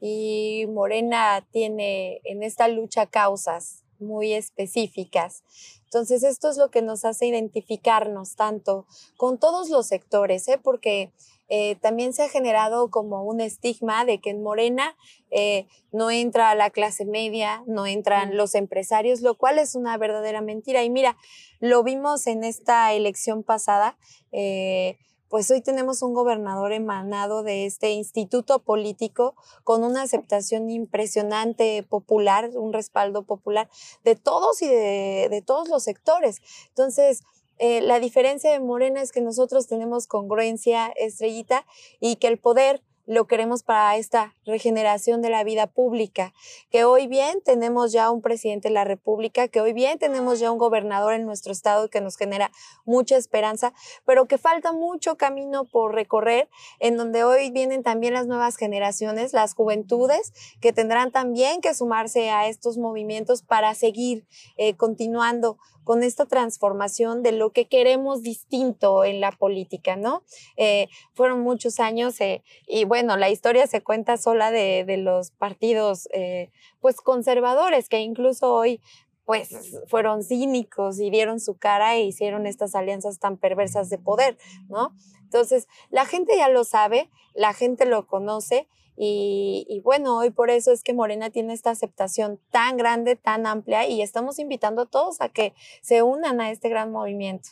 y 0.00 0.64
Morena 0.68 1.44
tiene 1.50 2.20
en 2.22 2.44
esta 2.44 2.68
lucha 2.68 3.06
causas 3.06 3.82
muy 3.98 4.32
específicas. 4.32 5.42
Entonces, 5.82 6.22
esto 6.22 6.48
es 6.48 6.56
lo 6.56 6.70
que 6.70 6.82
nos 6.82 7.04
hace 7.04 7.26
identificarnos 7.26 8.36
tanto 8.36 8.86
con 9.16 9.40
todos 9.40 9.70
los 9.70 9.88
sectores, 9.88 10.46
¿eh? 10.46 10.60
porque 10.62 11.10
eh, 11.48 11.76
también 11.76 12.12
se 12.12 12.24
ha 12.24 12.28
generado 12.28 12.90
como 12.90 13.22
un 13.24 13.40
estigma 13.40 14.04
de 14.04 14.20
que 14.20 14.30
en 14.30 14.42
Morena 14.42 14.96
eh, 15.30 15.66
no 15.92 16.10
entra 16.10 16.54
la 16.54 16.70
clase 16.70 17.04
media, 17.04 17.62
no 17.66 17.86
entran 17.86 18.36
los 18.36 18.54
empresarios, 18.54 19.20
lo 19.20 19.36
cual 19.36 19.58
es 19.58 19.74
una 19.74 19.96
verdadera 19.96 20.40
mentira. 20.40 20.82
Y 20.82 20.90
mira, 20.90 21.16
lo 21.60 21.82
vimos 21.82 22.26
en 22.26 22.44
esta 22.44 22.92
elección 22.92 23.42
pasada. 23.42 23.96
Eh, 24.32 24.98
pues 25.28 25.50
hoy 25.50 25.60
tenemos 25.60 26.02
un 26.02 26.14
gobernador 26.14 26.72
emanado 26.72 27.42
de 27.42 27.66
este 27.66 27.90
instituto 27.90 28.60
político 28.60 29.34
con 29.64 29.82
una 29.82 30.02
aceptación 30.02 30.70
impresionante 30.70 31.82
popular, 31.82 32.50
un 32.54 32.72
respaldo 32.72 33.24
popular 33.24 33.68
de 34.04 34.14
todos 34.14 34.62
y 34.62 34.68
de, 34.68 35.26
de 35.28 35.42
todos 35.42 35.68
los 35.68 35.82
sectores. 35.82 36.40
Entonces, 36.68 37.24
eh, 37.58 37.80
la 37.80 38.00
diferencia 38.00 38.50
de 38.50 38.60
Morena 38.60 39.02
es 39.02 39.12
que 39.12 39.20
nosotros 39.20 39.66
tenemos 39.66 40.06
congruencia, 40.06 40.92
estrellita, 40.96 41.66
y 42.00 42.16
que 42.16 42.28
el 42.28 42.38
poder 42.38 42.82
lo 43.06 43.26
queremos 43.26 43.62
para 43.62 43.96
esta 43.96 44.34
regeneración 44.44 45.22
de 45.22 45.30
la 45.30 45.44
vida 45.44 45.68
pública, 45.68 46.34
que 46.70 46.84
hoy 46.84 47.06
bien 47.06 47.40
tenemos 47.40 47.92
ya 47.92 48.10
un 48.10 48.20
presidente 48.20 48.68
de 48.68 48.74
la 48.74 48.84
República, 48.84 49.46
que 49.46 49.60
hoy 49.60 49.72
bien 49.72 49.98
tenemos 49.98 50.40
ya 50.40 50.50
un 50.50 50.58
gobernador 50.58 51.14
en 51.14 51.24
nuestro 51.24 51.52
estado 51.52 51.88
que 51.88 52.00
nos 52.00 52.16
genera 52.16 52.50
mucha 52.84 53.16
esperanza, 53.16 53.72
pero 54.04 54.26
que 54.26 54.38
falta 54.38 54.72
mucho 54.72 55.16
camino 55.16 55.64
por 55.64 55.94
recorrer, 55.94 56.48
en 56.80 56.96
donde 56.96 57.22
hoy 57.22 57.50
vienen 57.52 57.84
también 57.84 58.12
las 58.12 58.26
nuevas 58.26 58.56
generaciones, 58.56 59.32
las 59.32 59.54
juventudes, 59.54 60.32
que 60.60 60.72
tendrán 60.72 61.12
también 61.12 61.60
que 61.60 61.74
sumarse 61.74 62.30
a 62.30 62.48
estos 62.48 62.76
movimientos 62.76 63.42
para 63.42 63.74
seguir 63.74 64.26
eh, 64.56 64.74
continuando 64.74 65.58
con 65.86 66.02
esta 66.02 66.26
transformación 66.26 67.22
de 67.22 67.30
lo 67.30 67.50
que 67.50 67.68
queremos 67.68 68.20
distinto 68.20 69.04
en 69.04 69.20
la 69.20 69.30
política, 69.30 69.94
¿no? 69.94 70.24
Eh, 70.56 70.88
fueron 71.14 71.42
muchos 71.42 71.78
años 71.78 72.20
eh, 72.20 72.42
y 72.66 72.84
bueno, 72.84 73.16
la 73.16 73.30
historia 73.30 73.68
se 73.68 73.84
cuenta 73.84 74.16
sola 74.16 74.50
de, 74.50 74.84
los 74.96 75.30
partidos 75.30 76.08
eh, 76.12 76.50
pues 76.80 76.96
conservadores 76.96 77.88
que 77.88 78.00
incluso 78.00 78.52
hoy 78.52 78.80
pues 79.24 79.76
fueron 79.86 80.24
cínicos 80.24 80.98
y 80.98 81.08
dieron 81.10 81.38
su 81.38 81.56
cara 81.56 81.94
e 81.94 82.02
hicieron 82.02 82.48
estas 82.48 82.74
alianzas 82.74 83.20
tan 83.20 83.36
perversas 83.36 83.88
de 83.88 83.98
poder, 83.98 84.38
¿no? 84.68 84.92
Entonces, 85.22 85.68
la 85.90 86.04
gente 86.04 86.32
ya 86.36 86.48
lo 86.48 86.64
sabe, 86.64 87.10
la 87.32 87.52
gente 87.52 87.86
lo 87.86 88.08
conoce 88.08 88.66
y, 88.98 89.80
bueno, 89.84 90.16
hoy 90.16 90.30
por 90.30 90.50
eso 90.50 90.72
es 90.72 90.82
que 90.82 90.94
Morena 90.94 91.30
tiene 91.30 91.52
esta 91.52 91.70
aceptación 91.70 92.40
tan 92.50 92.76
grande, 92.76 93.16
tan 93.16 93.46
amplia 93.46 93.86
y 93.86 94.00
estamos 94.00 94.38
invitando 94.38 94.82
a 94.82 94.86
todos 94.86 95.20
a 95.20 95.28
que 95.28 95.54
se 95.82 96.02
unan 96.02 96.40
a 96.40 96.50
este 96.50 96.68
gran 96.68 96.90
movimiento. 96.90 97.50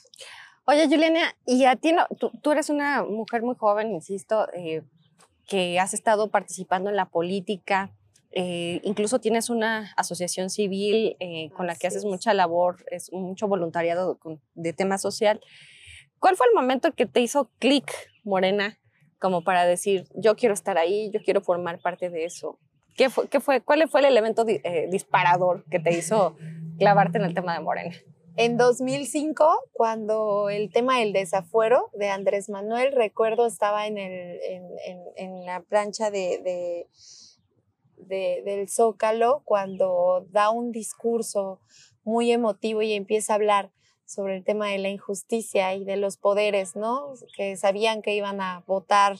Oye, 0.66 0.86
Juliana, 0.88 1.36
y 1.44 1.64
a 1.66 1.76
ti, 1.76 1.92
no, 1.92 2.06
tú, 2.16 2.52
eres 2.52 2.70
una 2.70 3.04
mujer 3.04 3.42
muy 3.42 3.54
joven, 3.54 3.90
insisto, 3.90 4.48
eh, 4.54 4.82
que 5.46 5.78
has 5.78 5.92
estado 5.92 6.30
participando 6.30 6.88
en 6.88 6.96
la 6.96 7.10
política, 7.10 7.94
eh, 8.30 8.80
incluso 8.82 9.20
tienes 9.20 9.50
una 9.50 9.92
asociación 9.96 10.48
civil 10.48 11.16
eh, 11.20 11.50
con 11.54 11.66
la 11.66 11.76
que 11.76 11.86
haces 11.86 12.04
mucha 12.04 12.32
labor, 12.32 12.84
es 12.90 13.12
mucho 13.12 13.46
voluntariado 13.46 14.18
de 14.54 14.72
tema 14.72 14.96
social. 14.96 15.40
¿Cuál 16.18 16.36
fue 16.36 16.46
el 16.46 16.54
momento 16.54 16.92
que 16.92 17.04
te 17.06 17.20
hizo 17.20 17.50
clic, 17.58 17.92
Morena, 18.24 18.78
como 19.18 19.42
para 19.42 19.64
decir, 19.66 20.08
yo 20.14 20.36
quiero 20.36 20.54
estar 20.54 20.78
ahí, 20.78 21.10
yo 21.10 21.20
quiero 21.22 21.40
formar 21.40 21.80
parte 21.80 22.10
de 22.10 22.24
eso? 22.24 22.58
¿Qué 22.96 23.10
fue, 23.10 23.28
qué 23.28 23.40
fue, 23.40 23.60
¿Cuál 23.60 23.88
fue 23.88 24.00
el 24.00 24.06
elemento 24.06 24.44
eh, 24.46 24.88
disparador 24.90 25.64
que 25.70 25.80
te 25.80 25.96
hizo 25.96 26.36
clavarte 26.78 27.18
en 27.18 27.24
el 27.24 27.34
tema 27.34 27.54
de 27.54 27.60
Morena? 27.60 27.94
En 28.36 28.56
2005, 28.56 29.70
cuando 29.72 30.50
el 30.50 30.72
tema 30.72 30.98
del 30.98 31.12
desafuero 31.12 31.90
de 31.94 32.10
Andrés 32.10 32.48
Manuel, 32.48 32.92
recuerdo, 32.92 33.46
estaba 33.46 33.86
en, 33.86 33.96
el, 33.96 34.40
en, 34.42 35.00
en, 35.16 35.46
la 35.46 35.60
plancha 35.60 36.10
de, 36.10 36.40
de, 36.42 36.88
de, 37.96 38.42
del 38.44 38.68
Zócalo, 38.68 39.42
cuando 39.44 40.26
da 40.30 40.50
un 40.50 40.72
discurso 40.72 41.60
muy 42.02 42.32
emotivo 42.32 42.82
y 42.82 42.94
empieza 42.94 43.32
a 43.32 43.36
hablar 43.36 43.70
sobre 44.06 44.36
el 44.36 44.44
tema 44.44 44.68
de 44.68 44.78
la 44.78 44.88
injusticia 44.88 45.74
y 45.74 45.84
de 45.84 45.96
los 45.96 46.16
poderes, 46.16 46.76
¿no? 46.76 47.14
Que 47.36 47.56
sabían 47.56 48.02
que 48.02 48.14
iban 48.14 48.40
a 48.40 48.64
votar, 48.66 49.18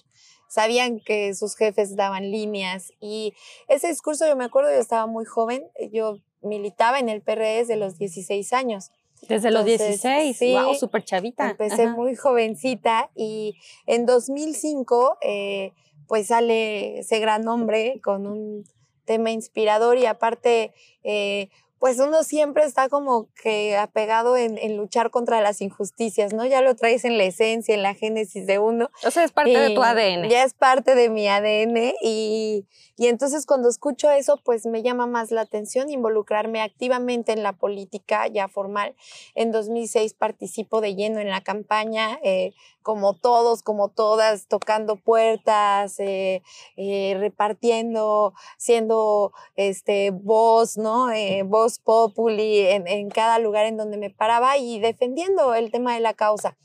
sabían 0.48 1.00
que 1.00 1.34
sus 1.34 1.56
jefes 1.56 1.96
daban 1.96 2.30
líneas 2.30 2.92
y 3.00 3.34
ese 3.68 3.88
discurso 3.88 4.26
yo 4.26 4.36
me 4.36 4.44
acuerdo, 4.44 4.70
yo 4.70 4.78
estaba 4.78 5.06
muy 5.06 5.24
joven, 5.24 5.64
yo 5.92 6.18
militaba 6.42 6.98
en 6.98 7.08
el 7.08 7.22
PRD 7.22 7.58
desde 7.58 7.76
los 7.76 7.98
16 7.98 8.52
años. 8.52 8.90
Desde 9.28 9.50
los 9.50 9.64
16, 9.64 10.36
sí, 10.36 10.52
wow, 10.52 10.74
súper 10.74 11.02
chavita. 11.02 11.50
Empecé 11.50 11.88
muy 11.88 12.14
jovencita 12.14 13.10
y 13.14 13.56
en 13.86 14.04
2005 14.04 15.18
eh, 15.22 15.72
pues 16.06 16.26
sale 16.26 16.98
ese 16.98 17.20
gran 17.20 17.48
hombre 17.48 18.00
con 18.02 18.26
un 18.26 18.64
tema 19.04 19.30
inspirador 19.30 19.98
y 19.98 20.06
aparte 20.06 20.72
eh, 21.02 21.48
pues 21.84 21.98
uno 21.98 22.22
siempre 22.22 22.64
está 22.64 22.88
como 22.88 23.28
que 23.42 23.76
apegado 23.76 24.38
en, 24.38 24.74
luchar 24.74 25.10
contra 25.10 25.42
las 25.42 25.60
injusticias, 25.60 26.32
¿no? 26.32 26.46
Ya 26.46 26.62
lo 26.62 26.74
traes 26.76 27.04
en 27.04 27.18
la 27.18 27.24
esencia, 27.24 27.74
en 27.74 27.82
la 27.82 27.92
génesis 27.92 28.46
de 28.46 28.58
uno. 28.58 28.88
O 29.04 29.10
sea, 29.10 29.22
es 29.22 29.32
parte 29.32 29.50
de 29.50 29.74
tu 29.74 29.82
ADN. 29.82 30.30
Ya 30.30 30.44
es 30.44 30.54
parte 30.54 30.94
de 30.94 31.10
mi 31.10 31.28
ADN 31.28 31.92
y, 32.00 32.64
y 32.96 33.08
entonces 33.08 33.44
cuando 33.44 33.68
escucho 33.68 34.10
eso, 34.10 34.40
pues 34.42 34.64
me 34.64 34.82
llama 34.82 35.06
más 35.06 35.30
la 35.30 35.42
atención 35.42 35.90
involucrarme 35.90 36.62
activamente 36.62 37.32
en 37.32 37.42
la 37.42 37.52
política 37.52 38.28
ya 38.28 38.48
formal. 38.48 38.94
En 39.34 39.52
2006 39.52 40.14
participo 40.14 40.80
de 40.80 40.94
lleno 40.94 41.20
en 41.20 41.28
la 41.28 41.42
campaña, 41.42 42.18
eh, 42.22 42.54
como 42.84 43.14
todos, 43.14 43.64
como 43.64 43.88
todas, 43.88 44.46
tocando 44.46 44.94
puertas, 44.94 45.98
eh, 45.98 46.44
eh, 46.76 47.16
repartiendo, 47.18 48.34
siendo 48.58 49.32
este, 49.56 50.12
voz, 50.12 50.76
¿no? 50.76 51.08
voz 51.46 51.80
populi 51.80 52.60
en, 52.60 52.86
en 52.86 53.10
cada 53.10 53.40
lugar 53.40 53.66
en 53.66 53.76
donde 53.76 53.96
me 53.96 54.10
paraba 54.10 54.56
y 54.58 54.78
defendiendo 54.78 55.54
el 55.54 55.72
tema 55.72 55.94
de 55.94 56.00
la 56.00 56.14
causa. 56.14 56.56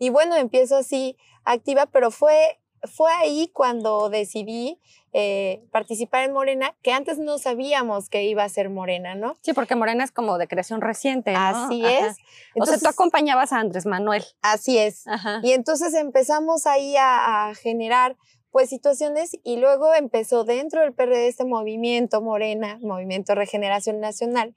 Y 0.00 0.08
bueno, 0.08 0.34
empiezo 0.34 0.78
así 0.78 1.16
activa, 1.44 1.86
pero 1.86 2.10
fue 2.10 2.58
fue 2.86 3.10
ahí 3.12 3.50
cuando 3.52 4.08
decidí 4.10 4.80
eh, 5.18 5.62
participar 5.70 6.24
en 6.24 6.34
Morena, 6.34 6.74
que 6.82 6.92
antes 6.92 7.16
no 7.16 7.38
sabíamos 7.38 8.10
que 8.10 8.24
iba 8.24 8.44
a 8.44 8.48
ser 8.50 8.68
Morena, 8.68 9.14
¿no? 9.14 9.34
Sí, 9.40 9.54
porque 9.54 9.74
Morena 9.74 10.04
es 10.04 10.12
como 10.12 10.36
de 10.36 10.46
creación 10.46 10.82
reciente. 10.82 11.32
¿no? 11.32 11.38
Así 11.38 11.82
es. 11.86 12.18
o 12.54 12.66
sea, 12.66 12.76
tú 12.76 12.86
acompañabas 12.86 13.50
a 13.54 13.60
Andrés 13.60 13.86
Manuel. 13.86 14.22
Así 14.42 14.76
es. 14.76 15.06
Y 15.42 15.52
entonces 15.52 15.94
empezamos 15.94 16.66
ahí 16.66 16.98
a, 16.98 17.48
a 17.48 17.54
generar 17.54 18.18
pues 18.50 18.68
situaciones 18.68 19.30
y 19.42 19.56
luego 19.56 19.94
empezó 19.94 20.44
dentro 20.44 20.82
del 20.82 20.92
PRD 20.92 21.28
este 21.28 21.46
movimiento 21.46 22.20
Morena, 22.20 22.78
Movimiento 22.82 23.34
Regeneración 23.34 24.00
Nacional, 24.00 24.54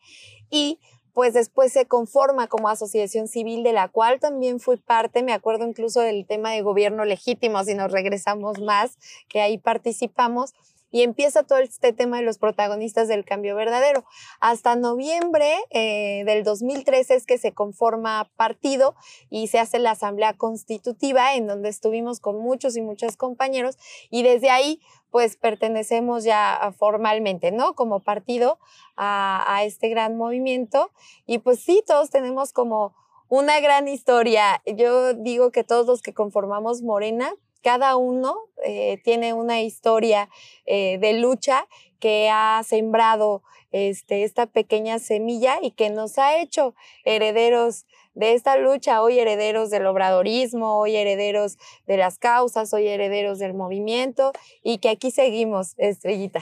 y 0.50 0.82
pues 1.13 1.34
después 1.34 1.74
se 1.74 1.86
conforma 1.86 2.48
como 2.48 2.70
asociación 2.70 3.28
civil 3.28 3.63
de 3.63 3.74
la 3.74 3.88
cual 3.88 4.20
también 4.20 4.60
fui 4.60 4.78
parte, 4.78 5.24
me 5.24 5.34
acuerdo 5.34 5.68
incluso 5.68 6.01
del 6.01 6.25
tema 6.25 6.51
de 6.51 6.62
gobierno 6.62 7.06
legítimo, 7.06 7.63
si 7.63 7.74
nos 7.75 7.92
regresamos 7.92 8.60
más, 8.60 8.98
que 9.28 9.42
ahí 9.42 9.58
participamos. 9.58 10.54
Y 10.91 11.03
empieza 11.03 11.43
todo 11.43 11.60
este 11.60 11.93
tema 11.93 12.17
de 12.17 12.24
los 12.24 12.38
protagonistas 12.38 13.08
del 13.08 13.25
cambio 13.25 13.55
verdadero. 13.55 14.05
Hasta 14.39 14.75
noviembre 14.75 15.55
eh, 15.69 16.24
del 16.25 16.43
2013 16.43 17.15
es 17.15 17.25
que 17.25 17.38
se 17.38 17.53
conforma 17.53 18.31
partido 18.36 18.96
y 19.29 19.48
se 19.48 19.60
hace 19.60 19.79
la 19.79 19.91
asamblea 19.91 20.34
constitutiva 20.34 21.36
en 21.36 21.48
donde 21.48 21.69
estuvimos 21.69 22.19
con 22.19 22.39
muchos 22.39 22.75
y 22.75 22.81
muchas 22.81 23.17
compañeros 23.17 23.77
y 24.10 24.24
desde 24.24 24.50
ahí 24.50 24.81
pues 25.12 25.38
pertenecemos 25.38 26.24
ya 26.24 26.74
formalmente, 26.77 27.51
¿no? 27.51 27.74
Como 27.74 28.00
partido 28.01 28.60
a, 28.96 29.62
este 29.63 29.89
gran 29.89 30.17
movimiento. 30.17 30.91
Y 31.25 31.39
pues 31.39 31.60
sí, 31.60 31.84
todos 31.86 32.10
tenemos 32.10 32.53
como 32.53 32.93
una 33.27 33.60
gran 33.60 33.88
historia. 33.88 34.62
Yo 34.65 35.13
digo 35.13 35.51
que 35.51 35.63
todos 35.63 35.88
los 35.88 36.01
que 36.01 36.13
conformamos 36.13 36.81
Morena, 36.81 37.34
cada 37.62 37.98
uno 37.98 38.36
eh, 38.63 39.00
tiene 39.04 39.34
una 39.34 39.62
historia 39.62 40.30
eh, 40.66 40.98
de 41.00 41.13
lucha 41.13 41.68
que 42.00 42.30
ha 42.32 42.62
sembrado 42.66 43.44
este, 43.72 44.24
esta 44.24 44.46
pequeña 44.48 45.00
semilla 45.00 45.60
y 45.62 45.72
que 45.72 45.89
nos 45.89 46.18
ha 46.18 46.39
hecho 46.39 46.74
herederos 47.06 47.86
de 48.16 48.34
esta 48.34 48.58
lucha, 48.58 49.01
hoy 49.01 49.20
herederos 49.20 49.70
del 49.70 49.86
obradorismo, 49.86 50.78
hoy 50.80 50.96
herederos 50.96 51.58
de 51.86 51.98
las 51.98 52.18
causas, 52.18 52.74
hoy 52.74 52.88
herederos 52.88 53.39
del 53.39 53.54
movimiento 53.54 54.32
y 54.63 54.80
que 54.80 54.89
aquí 54.89 55.12
seguimos, 55.12 55.75
Estrellita. 55.78 56.39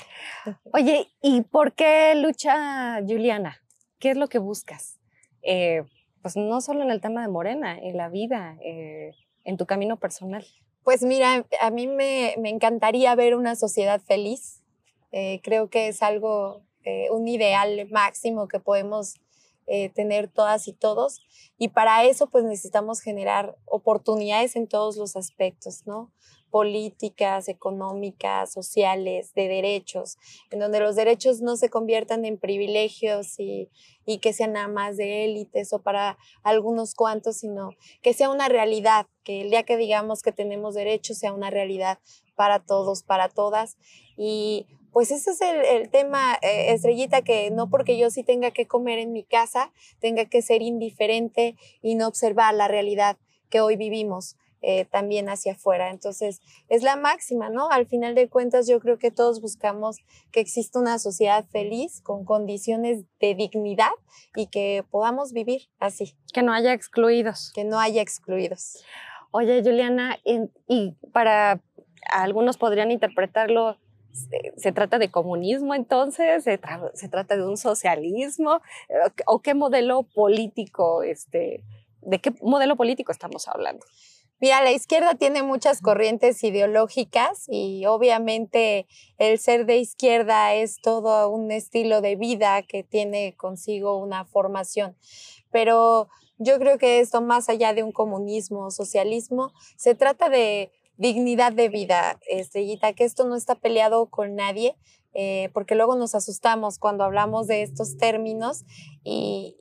Oye, 0.74 1.08
¿y 1.22 1.42
por 1.42 1.74
qué 1.74 2.16
lucha 2.16 3.00
Juliana? 3.06 3.58
¿Qué 4.00 4.12
es 4.12 4.18
lo 4.18 4.28
que 4.28 4.40
buscas? 4.40 5.00
Eh, 5.42 5.84
pues 6.22 6.36
no 6.38 6.62
solo 6.62 6.84
en 6.84 6.92
el 6.92 7.02
tema 7.02 7.22
de 7.22 7.28
Morena, 7.28 7.78
en 7.78 7.98
la 7.98 8.10
vida, 8.10 8.58
en 8.62 9.58
tu 9.58 9.66
camino 9.66 9.98
personal. 9.98 10.46
Pues 10.88 11.03
mira, 11.03 11.46
a 11.60 11.70
mí 11.70 11.86
me, 11.86 12.32
encantaría 12.50 13.13
ver 13.13 13.36
una 13.36 13.58
sociedad 13.58 14.00
feliz. 14.00 14.63
Eh, 15.12 15.41
creo 15.44 15.70
que 15.70 15.89
es 15.89 16.01
algo, 16.01 16.63
un 17.12 17.27
ideal 17.27 17.89
máximo 17.91 18.48
que 18.48 18.62
podemos 18.62 19.15
eh, 19.65 19.89
tener 19.89 20.29
todas 20.29 20.70
y 20.70 20.72
todos. 20.72 21.20
Y 21.58 21.67
para 21.67 22.06
eso 22.06 22.27
pues 22.27 22.46
necesitamos 22.46 23.01
generar 23.01 23.58
oportunidades 23.65 24.56
en 24.56 24.65
todos 24.65 24.96
los 24.96 25.17
aspectos, 25.17 25.86
¿no? 25.86 26.13
Políticas, 26.51 27.50
económicas, 27.50 28.51
sociales, 28.51 29.34
de 29.34 29.48
derechos, 29.48 30.18
en 30.51 30.60
donde 30.60 30.80
los 30.80 30.96
derechos 30.96 31.42
no 31.42 31.58
se 31.58 31.70
conviertan 31.70 32.25
en 32.25 32.38
privilegios 32.38 33.39
y, 33.39 33.70
y 34.06 34.20
que 34.20 34.34
sean 34.34 34.54
nada 34.54 34.68
más 34.68 34.98
de 34.98 35.25
élites 35.25 35.74
o 35.74 35.80
para 35.80 36.18
algunos 36.44 36.96
cuantos, 36.96 37.38
sino 37.38 37.72
que 38.01 38.13
sea 38.13 38.30
una 38.30 38.48
realidad, 38.48 39.08
que 39.24 39.42
el 39.42 39.50
día 39.50 39.63
que 39.63 39.77
digamos 39.77 40.22
que 40.22 40.32
tenemos 40.32 40.75
derechos 40.75 41.18
sea 41.18 41.34
una 41.34 41.50
realidad 41.50 42.00
para 42.36 42.60
todos, 42.60 43.04
para 43.04 43.27
todas. 43.27 43.77
Y 44.16 44.66
pues 44.94 45.12
ese 45.12 45.32
es 45.32 45.42
el, 45.42 45.89
tema, 45.89 46.39
eh, 46.42 46.74
estrellita, 46.74 47.22
que 47.22 47.51
no 47.51 47.70
porque 47.70 47.98
yo 47.98 48.10
sí 48.10 48.24
tenga 48.24 48.51
que 48.51 48.66
comer 48.66 49.00
en 49.00 49.12
mi 49.12 49.24
casa, 49.24 49.72
tenga 50.00 50.25
que 50.25 50.42
ser 50.42 50.62
indiferente 50.62 51.56
y 51.82 51.96
no 51.96 52.08
observar 52.08 52.56
la 52.56 52.68
realidad 52.68 53.18
que 53.50 53.62
hoy 53.62 53.75
vivimos. 53.75 54.38
Eh, 54.62 54.86
también 54.86 55.30
hacia 55.30 55.54
afuera. 55.54 55.92
Entonces, 55.92 56.42
es 56.68 56.82
la 56.82 56.96
máxima, 56.96 57.50
¿no? 57.50 57.70
Al 57.70 57.86
final 57.86 58.16
de 58.16 58.28
cuentas, 58.28 58.68
yo 58.68 58.80
creo 58.80 58.98
que 58.98 59.12
todos 59.12 59.40
buscamos 59.40 59.98
que 60.32 60.40
exista 60.40 60.80
una 60.80 60.98
sociedad 60.98 61.46
feliz, 61.46 62.02
con 62.02 62.26
condiciones 62.26 63.04
de 63.20 63.36
dignidad 63.36 63.92
y 64.36 64.48
que 64.48 64.84
podamos 64.90 65.32
vivir 65.32 65.70
así. 65.80 66.16
Que 66.34 66.42
no 66.42 66.54
haya 66.54 66.74
excluidos. 66.74 67.52
Que 67.54 67.66
no 67.66 67.80
haya 67.80 68.02
excluidos. 68.02 68.84
Oye, 69.32 69.62
Juliana, 69.62 70.18
y 70.24 70.92
para 71.12 71.62
algunos 72.12 72.58
podrían 72.58 72.90
interpretarlo 72.92 73.78
¿Se, 74.58 74.72
trata 74.72 74.98
de 74.98 75.12
comunismo 75.12 75.76
entonces? 75.76 76.44
¿Se, 76.44 76.58
trata 76.58 77.36
de 77.36 77.46
un 77.46 77.58
socialismo? 77.58 78.62
¿O 79.26 79.42
qué 79.42 79.54
modelo 79.54 80.04
político, 80.04 81.04
este, 81.04 81.64
de 82.02 82.20
qué 82.20 82.34
modelo 82.42 82.76
político 82.76 83.12
estamos 83.12 83.48
hablando? 83.48 83.86
Mira, 84.39 84.62
la 84.62 84.72
izquierda 84.72 85.15
tiene 85.15 85.41
muchas 85.41 85.82
corrientes 85.82 86.44
ideológicas 86.44 87.46
y 87.48 87.88
obviamente 87.88 88.86
el 89.17 89.39
ser 89.39 89.65
de 89.65 89.77
izquierda 89.77 90.53
es 90.53 90.79
todo 90.79 91.27
un 91.29 91.50
estilo 91.50 92.01
de 92.01 92.15
vida 92.17 92.62
que 92.62 92.84
tiene 92.84 93.34
consigo 93.36 93.98
una 93.98 94.25
formación. 94.25 94.96
Pero 95.50 96.10
yo 96.38 96.60
creo 96.60 96.77
que 96.77 97.00
esto, 97.00 97.20
más 97.20 97.50
allá 97.50 97.74
de 97.74 97.82
un 97.82 97.91
comunismo 97.91 98.67
o 98.67 98.72
socialismo, 98.72 99.53
se 99.75 99.96
trata 99.96 100.29
de 100.29 100.72
dignidad 100.98 101.51
de 101.51 101.70
vida, 101.70 102.20
Estrellita, 102.29 102.94
que 102.94 103.06
esto 103.06 103.25
no 103.25 103.36
está 103.36 103.56
peleado 103.56 104.06
con 104.06 104.36
nadie, 104.36 104.75
eh, 105.20 105.50
porque 105.52 105.74
luego 105.74 105.96
nos 105.96 106.14
asustamos 106.14 106.78
cuando 106.78 107.04
hablamos 107.04 107.48
de 107.48 107.64
estos 107.64 107.98
términos 107.98 108.66
y, 109.04 109.56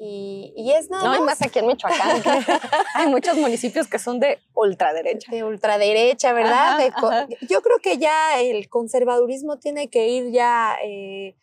y, 0.54 0.70
es 0.72 0.90
nada. 0.90 1.04
No, 1.04 1.12
hay 1.12 1.20
más 1.22 1.40
aquí 1.40 1.60
en 1.60 1.68
Michoacán. 1.68 2.22
hay 2.94 3.06
muchos 3.08 3.38
municipios 3.38 3.86
que 3.88 3.98
son 3.98 4.20
de 4.20 4.38
ultraderecha. 4.52 5.32
De 5.32 5.44
ultraderecha, 5.44 6.34
¿verdad? 6.34 6.78
Yo 7.48 7.62
creo 7.62 7.78
que 7.78 7.96
ya 7.96 8.38
el 8.38 8.68
conservadurismo 8.68 9.56
tiene 9.56 9.88
que 9.88 10.08
ir 10.08 10.30
ya, 10.30 10.76
eh, 10.84 11.34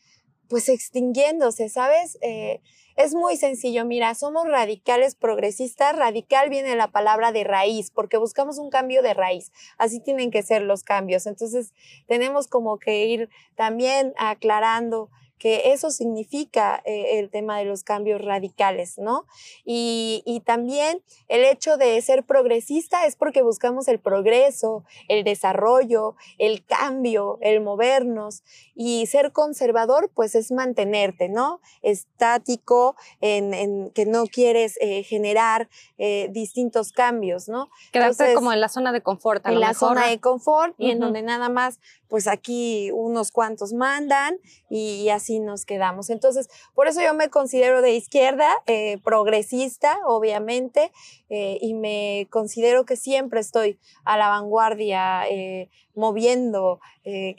pues, 0.47 0.69
extinguiéndose, 0.69 1.69
¿sabes? 1.69 2.17
Eh, 2.21 2.61
es 2.95 3.15
muy 3.15 3.37
sencillo, 3.37 3.85
mira, 3.85 4.13
somos 4.13 4.47
radicales 4.47 5.15
progresistas, 5.15 5.95
radical 5.95 6.49
viene 6.49 6.75
la 6.75 6.91
palabra 6.91 7.31
de 7.31 7.43
raíz, 7.43 7.89
porque 7.89 8.17
buscamos 8.17 8.59
un 8.59 8.69
cambio 8.69 9.01
de 9.01 9.15
raíz, 9.15 9.51
así 9.79 9.99
tienen 9.99 10.29
que 10.29 10.43
ser 10.43 10.61
los 10.61 10.83
cambios. 10.83 11.25
Entonces, 11.25 11.73
tenemos 12.07 12.47
como 12.47 12.77
que 12.77 13.05
ir 13.05 13.29
también 13.55 14.13
aclarando 14.17 15.09
que 15.43 15.73
eso 15.73 15.91
significa 15.91 16.81
eh, 16.85 17.19
el 17.19 17.29
tema 17.29 17.57
de 17.57 17.65
los 17.65 17.83
cambios 17.83 18.21
radicales, 18.21 18.97
¿no? 18.97 19.25
Y, 19.65 20.23
y, 20.25 20.39
también 20.39 21.03
el 21.27 21.43
hecho 21.43 21.75
de 21.75 22.01
ser 22.01 22.23
progresista 22.23 23.05
es 23.05 23.17
porque 23.17 23.41
buscamos 23.41 23.89
el 23.89 23.99
progreso, 23.99 24.85
el 25.09 25.25
desarrollo, 25.25 26.15
el 26.37 26.63
cambio, 26.63 27.39
el 27.41 27.59
movernos. 27.59 28.43
Y 28.73 29.05
ser 29.07 29.33
conservador, 29.33 30.09
pues 30.15 30.33
es 30.33 30.49
mantenerte, 30.49 31.27
¿no? 31.27 31.59
Estático, 31.81 32.95
en, 33.19 33.53
en 33.53 33.89
que 33.89 34.05
no 34.05 34.27
quieres 34.27 34.77
eh, 34.79 35.03
generar 35.03 35.67
eh, 35.97 36.29
distintos 36.31 36.93
cambios, 36.93 37.49
¿no? 37.49 37.69
Quedarte 37.91 38.33
como 38.33 38.53
en 38.53 38.61
la 38.61 38.69
zona 38.69 38.93
de 38.93 39.01
confort. 39.01 39.45
A 39.45 39.51
en 39.51 39.59
la 39.59 39.73
zona 39.73 40.07
de 40.07 40.21
confort 40.21 40.73
y 40.77 40.91
en 40.91 41.01
donde 41.01 41.21
nada 41.21 41.49
más 41.49 41.79
pues 42.13 42.27
aquí 42.27 42.91
unos 42.91 43.31
cuantos 43.31 43.73
mandan 43.73 44.37
y 44.69 45.09
así 45.09 45.32
nos 45.39 45.65
quedamos. 45.65 46.09
Entonces, 46.09 46.49
por 46.73 46.87
eso 46.87 47.01
yo 47.01 47.13
me 47.13 47.29
considero 47.29 47.81
de 47.81 47.93
izquierda, 47.93 48.49
eh, 48.65 48.99
progresista, 49.03 49.97
obviamente, 50.05 50.91
eh, 51.29 51.57
y 51.61 51.73
me 51.73 52.27
considero 52.29 52.85
que 52.85 52.95
siempre 52.95 53.39
estoy 53.39 53.79
a 54.05 54.17
la 54.17 54.29
vanguardia, 54.29 55.27
eh, 55.29 55.69
moviendo, 55.95 56.79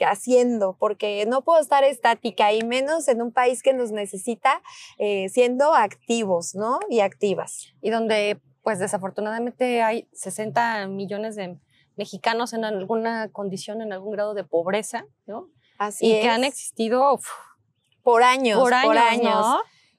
haciendo, 0.07 0.77
porque 0.79 1.27
no 1.27 1.43
puedo 1.43 1.61
estar 1.61 1.83
estática 1.83 2.53
y 2.53 2.63
menos 2.63 3.09
en 3.09 3.21
un 3.21 3.33
país 3.33 3.63
que 3.65 3.73
nos 3.73 3.91
necesita 3.91 4.63
siendo 5.29 5.75
activos, 5.75 6.55
¿no? 6.55 6.79
Y 6.89 7.01
activas. 7.01 7.75
Y 7.81 7.91
donde, 7.91 8.41
pues 8.63 8.79
desafortunadamente 8.79 9.83
hay 9.83 10.09
60 10.13 10.87
millones 10.87 11.35
de 11.35 11.59
mexicanos 11.97 12.53
en 12.53 12.65
alguna 12.65 13.29
condición, 13.31 13.81
en 13.81 13.93
algún 13.93 14.13
grado 14.13 14.35
de 14.35 14.45
pobreza, 14.45 15.07
¿no? 15.27 15.49
Así 15.79 16.07
y 16.07 16.21
que 16.21 16.29
han 16.29 16.45
existido 16.45 17.19
por 18.05 18.23
años, 18.23 18.61
por 18.61 18.73
años. 18.75 19.47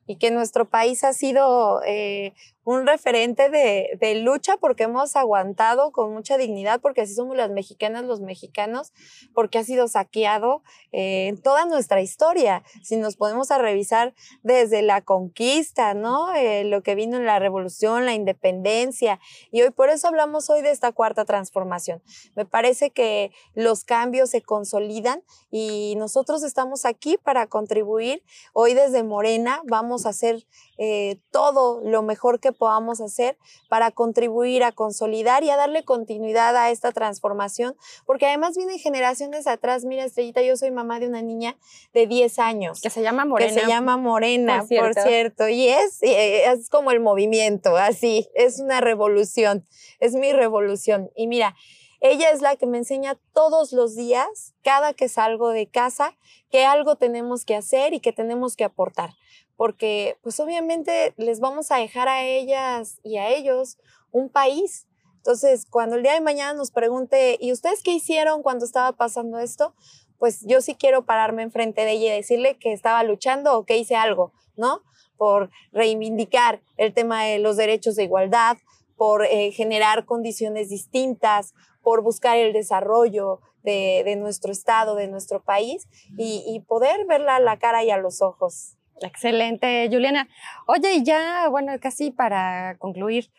Y 0.07 0.17
que 0.17 0.31
nuestro 0.31 0.69
país 0.69 1.03
ha 1.03 1.13
sido 1.13 1.81
eh, 1.85 2.33
un 2.65 2.87
referente 2.87 3.49
de, 3.49 4.15
lucha 4.15 4.57
porque 4.57 4.83
hemos 4.83 5.15
aguantado 5.15 5.91
con 5.91 6.11
mucha 6.11 6.37
dignidad, 6.37 6.81
porque 6.81 7.01
así 7.01 7.13
somos 7.13 7.37
las 7.37 7.51
mexicanas, 7.51 8.05
los 8.05 8.21
mexicanos, 8.21 8.91
porque 9.33 9.59
ha 9.59 9.63
sido 9.63 9.87
saqueado 9.87 10.63
eh, 10.91 11.35
toda 11.43 11.65
nuestra 11.65 12.01
historia. 12.01 12.63
Si 12.81 12.97
nos 12.97 13.17
podemos 13.17 13.51
a 13.51 13.59
revisar 13.59 14.15
desde 14.41 14.81
la 14.81 15.01
conquista, 15.01 15.93
¿no? 15.93 16.33
Eh, 16.33 16.63
lo 16.63 16.81
que 16.81 16.95
vino 16.95 17.17
en 17.17 17.25
la 17.25 17.37
revolución, 17.37 18.05
la 18.05 18.13
independencia. 18.13 19.19
Y 19.51 19.61
hoy, 19.61 19.69
por 19.69 19.89
eso 19.89 20.07
hablamos 20.07 20.49
hoy 20.49 20.61
de 20.63 20.71
esta 20.71 20.91
cuarta 20.91 21.23
transformación. 21.23 22.01
Me 22.35 22.45
parece 22.45 22.89
que 22.89 23.31
los 23.53 23.83
cambios 23.83 24.31
se 24.31 24.41
consolidan 24.41 25.23
y 25.51 25.95
nosotros 25.97 26.41
estamos 26.41 26.85
aquí 26.85 27.17
para 27.21 27.45
contribuir. 27.45 28.23
Hoy 28.53 28.73
desde 28.73 29.03
Morena 29.03 29.61
vamos 29.65 30.05
a 30.05 30.09
hacer 30.09 30.47
eh, 30.77 31.19
todo 31.31 31.81
lo 31.83 32.01
mejor 32.03 32.39
que 32.39 32.51
podamos 32.51 32.99
hacer 32.99 33.37
para 33.69 33.91
contribuir 33.91 34.63
a 34.63 34.71
consolidar 34.71 35.43
y 35.43 35.49
a 35.49 35.55
darle 35.55 35.83
continuidad 35.83 36.55
a 36.57 36.69
esta 36.69 36.91
transformación, 36.91 37.75
porque 38.05 38.25
además 38.25 38.57
vienen 38.57 38.79
generaciones 38.79 39.47
atrás. 39.47 39.85
Mira, 39.85 40.03
Estrellita, 40.03 40.41
yo 40.41 40.57
soy 40.57 40.71
mamá 40.71 40.99
de 40.99 41.07
una 41.07 41.21
niña 41.21 41.57
de 41.93 42.07
10 42.07 42.39
años. 42.39 42.81
Que 42.81 42.89
se 42.89 43.01
llama 43.01 43.25
Morena. 43.25 43.53
Que 43.53 43.61
se 43.61 43.67
llama 43.67 43.97
Morena, 43.97 44.65
por 44.67 44.93
cierto. 44.93 45.47
Y 45.47 45.69
es, 45.69 46.01
eh, 46.03 46.51
es 46.51 46.69
como 46.69 46.91
el 46.91 46.99
movimiento, 46.99 47.77
así, 47.77 48.29
es 48.35 48.59
una 48.59 48.81
revolución, 48.81 49.65
es 49.99 50.13
mi 50.13 50.33
revolución. 50.33 51.09
Y 51.15 51.27
mira, 51.27 51.55
ella 52.01 52.29
es 52.31 52.41
la 52.41 52.55
que 52.55 52.65
me 52.65 52.77
enseña 52.77 53.17
todos 53.33 53.71
los 53.71 53.95
días, 53.95 54.53
cada 54.61 54.93
que 54.93 55.07
salgo 55.07 55.49
de 55.49 55.67
casa, 55.67 56.17
que 56.51 56.65
algo 56.65 56.97
tenemos 56.97 57.45
que 57.45 57.55
hacer 57.55 57.93
y 57.93 57.99
que 57.99 58.11
tenemos 58.11 58.55
que 58.55 58.63
aportar 58.65 59.11
porque 59.57 60.17
pues 60.21 60.39
obviamente 60.39 61.13
les 61.17 61.39
vamos 61.39 61.71
a 61.71 61.77
dejar 61.77 62.07
a 62.07 62.23
ellas 62.23 62.99
y 63.03 63.17
a 63.17 63.29
ellos 63.29 63.77
un 64.11 64.29
país. 64.29 64.87
Entonces, 65.17 65.65
cuando 65.69 65.95
el 65.95 66.03
día 66.03 66.13
de 66.13 66.21
mañana 66.21 66.53
nos 66.53 66.71
pregunte, 66.71 67.37
¿y 67.39 67.51
ustedes 67.51 67.81
qué 67.81 67.91
hicieron 67.91 68.43
cuando 68.43 68.65
estaba 68.65 68.91
pasando 68.91 69.39
esto? 69.39 69.73
Pues 70.19 70.45
yo 70.45 70.61
sí 70.61 70.75
quiero 70.75 71.05
pararme 71.05 71.43
enfrente 71.43 71.81
de 71.81 71.91
ella 71.91 72.13
y 72.13 72.17
decirle 72.17 72.57
que 72.57 72.73
estaba 72.73 73.03
luchando 73.03 73.57
o 73.57 73.65
que 73.65 73.77
hice 73.77 73.95
algo, 73.95 74.33
¿no? 74.55 74.81
Por 75.17 75.49
reivindicar 75.71 76.61
el 76.77 76.93
tema 76.93 77.23
de 77.23 77.39
los 77.39 77.57
derechos 77.57 77.95
de 77.95 78.03
igualdad, 78.03 78.57
por 78.95 79.25
eh, 79.25 79.51
generar 79.51 80.05
condiciones 80.05 80.69
distintas, 80.69 81.53
por 81.81 82.01
buscar 82.01 82.37
el 82.37 82.53
desarrollo 82.53 83.41
de, 83.63 84.15
nuestro 84.17 84.51
estado, 84.51 84.95
de 84.95 85.07
nuestro 85.07 85.43
país 85.43 85.87
y, 86.17 86.43
y 86.47 86.59
poder 86.61 87.05
verla 87.07 87.37
a 87.37 87.39
la 87.39 87.57
cara 87.57 87.83
y 87.83 87.89
a 87.89 87.97
los 87.97 88.21
ojos. 88.21 88.77
Excelente, 89.01 89.89
Juliana. 89.91 90.27
Oye, 90.67 90.95
y 90.95 91.03
ya, 91.03 91.47
bueno, 91.49 91.73
casi 91.81 92.11
para 92.11 92.77
concluir, 92.79 93.29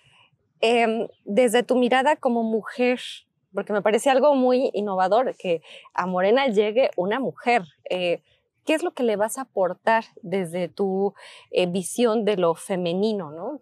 em, 0.60 1.08
desde 1.24 1.62
tu 1.62 1.76
mirada 1.76 2.16
como 2.16 2.42
mujer, 2.42 3.00
porque 3.54 3.72
me 3.72 3.82
parece 3.82 4.10
algo 4.10 4.34
muy 4.34 4.70
innovador 4.74 5.34
que 5.36 5.62
a 5.94 6.06
Morena 6.06 6.46
llegue 6.48 6.90
una 6.96 7.20
mujer. 7.20 7.62
Eh, 7.88 8.20
¿Qué 8.66 8.74
es 8.74 8.82
lo 8.82 8.90
que 8.90 9.04
le 9.04 9.14
vas 9.14 9.38
a 9.38 9.42
aportar 9.42 10.04
desde 10.22 10.68
tu 10.68 11.14
eh, 11.52 11.66
visión 11.66 12.24
de 12.24 12.36
lo 12.36 12.56
femenino? 12.56 13.30
¿no? 13.30 13.60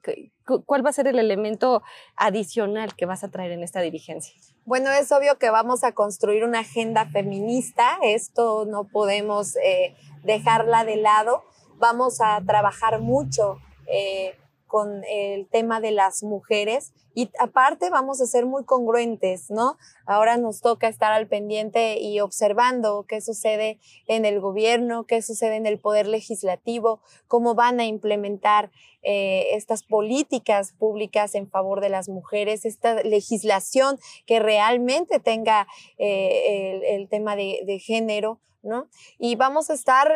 ¿Cuál 0.64 0.84
va 0.84 0.90
a 0.90 0.94
ser 0.94 1.06
el 1.06 1.18
elemento 1.18 1.82
adicional 2.16 2.96
que 2.96 3.04
vas 3.04 3.22
a 3.22 3.30
traer 3.30 3.52
en 3.52 3.62
esta 3.62 3.82
dirigencia? 3.82 4.34
Bueno, 4.64 4.90
es 4.90 5.12
obvio 5.12 5.38
que 5.38 5.50
vamos 5.50 5.84
a 5.84 5.92
construir 5.92 6.42
una 6.42 6.60
agenda 6.60 7.04
feminista. 7.04 7.98
Esto 8.02 8.64
no 8.64 8.84
podemos 8.84 9.56
eh, 9.56 9.94
dejarla 10.22 10.86
de 10.86 10.96
lado 10.96 11.44
vamos 11.84 12.22
a 12.22 12.40
trabajar 12.46 12.98
mucho 13.02 13.58
eh, 13.86 14.38
con 14.66 15.04
el 15.04 15.46
tema 15.50 15.82
de 15.82 15.90
las 15.90 16.22
mujeres 16.22 16.94
y 17.14 17.30
aparte 17.38 17.90
vamos 17.90 18.22
a 18.22 18.26
ser 18.26 18.46
muy 18.46 18.64
congruentes, 18.64 19.50
¿no? 19.50 19.76
Ahora 20.06 20.38
nos 20.38 20.62
toca 20.62 20.88
estar 20.88 21.12
al 21.12 21.28
pendiente 21.28 22.00
y 22.00 22.20
observando 22.20 23.04
qué 23.06 23.20
sucede 23.20 23.78
en 24.06 24.24
el 24.24 24.40
gobierno, 24.40 25.04
qué 25.04 25.20
sucede 25.20 25.56
en 25.56 25.66
el 25.66 25.78
poder 25.78 26.06
legislativo, 26.06 27.02
cómo 27.28 27.54
van 27.54 27.80
a 27.80 27.84
implementar 27.84 28.70
eh, 29.02 29.48
estas 29.52 29.82
políticas 29.82 30.72
públicas 30.72 31.34
en 31.34 31.50
favor 31.50 31.82
de 31.82 31.90
las 31.90 32.08
mujeres, 32.08 32.64
esta 32.64 33.02
legislación 33.02 33.98
que 34.24 34.40
realmente 34.40 35.20
tenga 35.20 35.68
eh, 35.98 36.80
el, 36.96 37.10
tema 37.10 37.36
de, 37.36 37.78
género, 37.78 38.40
¿no? 38.62 38.88
Y 39.18 39.36
vamos 39.36 39.68
a 39.68 39.74
estar 39.74 40.10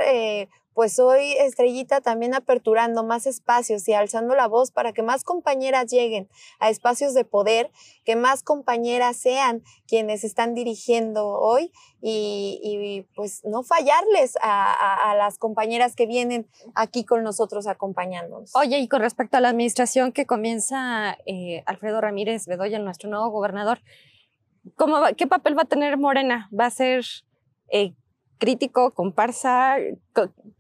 pues 0.79 1.01
hoy 1.01 1.33
Estrellita 1.33 2.01
también 2.01 2.37
aperturando 2.37 3.03
más 3.03 3.27
espacios 3.27 3.88
y 3.88 3.95
alzando 3.95 4.37
la 4.37 4.47
voz 4.47 4.71
para 4.71 4.93
que 4.93 5.03
más 5.03 5.25
compañeras 5.25 5.87
lleguen 5.91 6.29
a 6.61 6.71
espacios 6.71 7.14
de 7.14 7.25
poder, 7.25 7.73
que 8.05 8.14
más 8.14 8.45
compañeras 8.45 9.17
sean 9.17 9.64
quienes 9.88 10.23
están 10.23 10.55
dirigiendo 10.55 11.27
hoy 11.31 11.73
y, 12.01 13.05
pues 13.17 13.45
no 13.45 13.64
fallarles 13.64 14.38
a, 14.41 15.17
las 15.19 15.37
compañeras 15.37 15.97
que 15.97 16.07
vienen 16.07 16.49
aquí 16.77 17.05
con 17.05 17.25
nosotros 17.25 17.67
acompañándonos. 17.67 18.55
Oye, 18.55 18.79
y 18.79 18.87
con 18.87 19.01
respecto 19.01 19.37
a 19.37 19.41
la 19.41 19.49
administración 19.49 20.12
que 20.12 20.27
comienza 20.27 21.19
eh, 21.27 21.64
Alfredo 21.67 22.01
Ramírez 22.01 22.47
Bedoya, 22.47 22.79
nuestro 22.79 23.11
nuevo 23.11 23.31
gobernador, 23.31 23.81
¿cómo 24.77 25.01
¿qué 25.17 25.27
papel 25.27 25.59
va 25.59 25.62
a 25.62 25.69
tener 25.69 25.99
Morena? 25.99 26.49
¿Va 26.57 26.67
a 26.67 26.71
ser... 26.71 27.05
Eh, 27.71 27.95
crítico, 28.38 28.92
comparsa? 28.92 29.77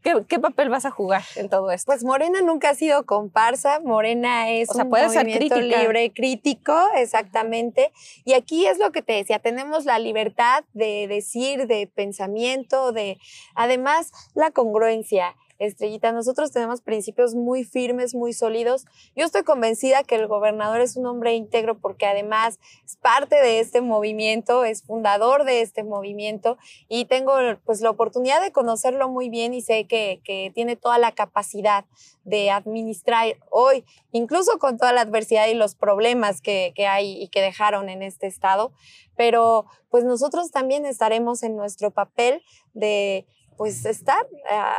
¿Qué, 0.02 0.38
papel 0.38 0.68
vas 0.68 0.84
a 0.84 0.90
jugar 0.90 1.22
en 1.36 1.48
todo 1.48 1.70
esto? 1.70 1.86
Pues 1.86 2.04
Morena 2.04 2.40
nunca 2.40 2.70
ha 2.70 2.74
sido 2.74 3.04
comparsa, 3.06 3.80
Morena 3.80 4.50
es 4.50 4.68
un 4.70 4.88
movimiento 4.88 5.60
libre, 5.60 6.12
crítico, 6.12 6.74
exactamente. 6.96 7.92
Y 8.24 8.34
aquí 8.34 8.66
es 8.66 8.78
lo 8.78 8.92
que 8.92 9.02
te 9.02 9.14
decía, 9.14 9.38
tenemos 9.38 9.84
la 9.84 9.98
libertad 9.98 10.64
de 10.72 11.06
decir, 11.08 11.66
de 11.66 11.86
pensamiento, 11.86 12.92
de 12.92 13.18
además 13.54 14.12
la 14.34 14.50
congruencia. 14.50 15.34
Estrellita, 15.58 16.12
nosotros 16.12 16.52
tenemos 16.52 16.80
principios 16.80 17.34
muy 17.34 17.64
firmes, 17.64 18.14
muy 18.14 18.32
sólidos. 18.32 18.86
Yo 19.16 19.24
estoy 19.24 19.42
convencida 19.42 20.04
que 20.04 20.14
el 20.14 20.28
gobernador 20.28 20.80
es 20.80 20.96
un 20.96 21.06
hombre 21.06 21.34
íntegro 21.34 21.76
porque 21.78 22.06
además 22.06 22.60
es 22.84 22.96
parte 22.96 23.36
de 23.36 23.58
este 23.58 23.80
movimiento, 23.80 24.64
es 24.64 24.84
fundador 24.84 25.44
de 25.44 25.60
este 25.60 25.82
movimiento 25.82 26.58
y 26.88 27.06
tengo 27.06 27.32
pues 27.64 27.80
la 27.80 27.90
oportunidad 27.90 28.40
de 28.40 28.52
conocerlo 28.52 29.08
muy 29.08 29.30
bien 29.30 29.52
y 29.52 29.60
sé 29.60 29.86
que, 29.86 30.20
que 30.22 30.52
tiene 30.54 30.76
toda 30.76 30.98
la 30.98 31.10
capacidad 31.12 31.84
de 32.22 32.50
administrar 32.50 33.36
hoy, 33.50 33.84
incluso 34.12 34.58
con 34.58 34.78
toda 34.78 34.92
la 34.92 35.00
adversidad 35.00 35.48
y 35.48 35.54
los 35.54 35.74
problemas 35.74 36.40
que, 36.40 36.72
que 36.76 36.86
hay 36.86 37.20
y 37.20 37.28
que 37.28 37.40
dejaron 37.40 37.88
en 37.88 38.02
este 38.02 38.26
estado, 38.26 38.70
pero 39.16 39.66
pues 39.90 40.04
nosotros 40.04 40.50
también 40.50 40.86
estaremos 40.86 41.42
en 41.42 41.56
nuestro 41.56 41.90
papel 41.90 42.42
de 42.74 43.26
pues 43.58 43.84
estar 43.84 44.24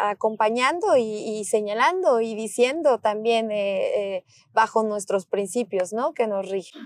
acompañando 0.04 0.96
y, 0.98 1.44
señalando 1.44 2.22
y 2.22 2.34
diciendo 2.34 2.98
también 3.00 3.52
eh, 3.52 4.16
eh, 4.18 4.24
bajo 4.54 4.84
nuestros 4.84 5.26
principios, 5.26 5.92
¿no? 5.92 6.14
Que 6.14 6.28
nos 6.28 6.50
rigen. 6.50 6.82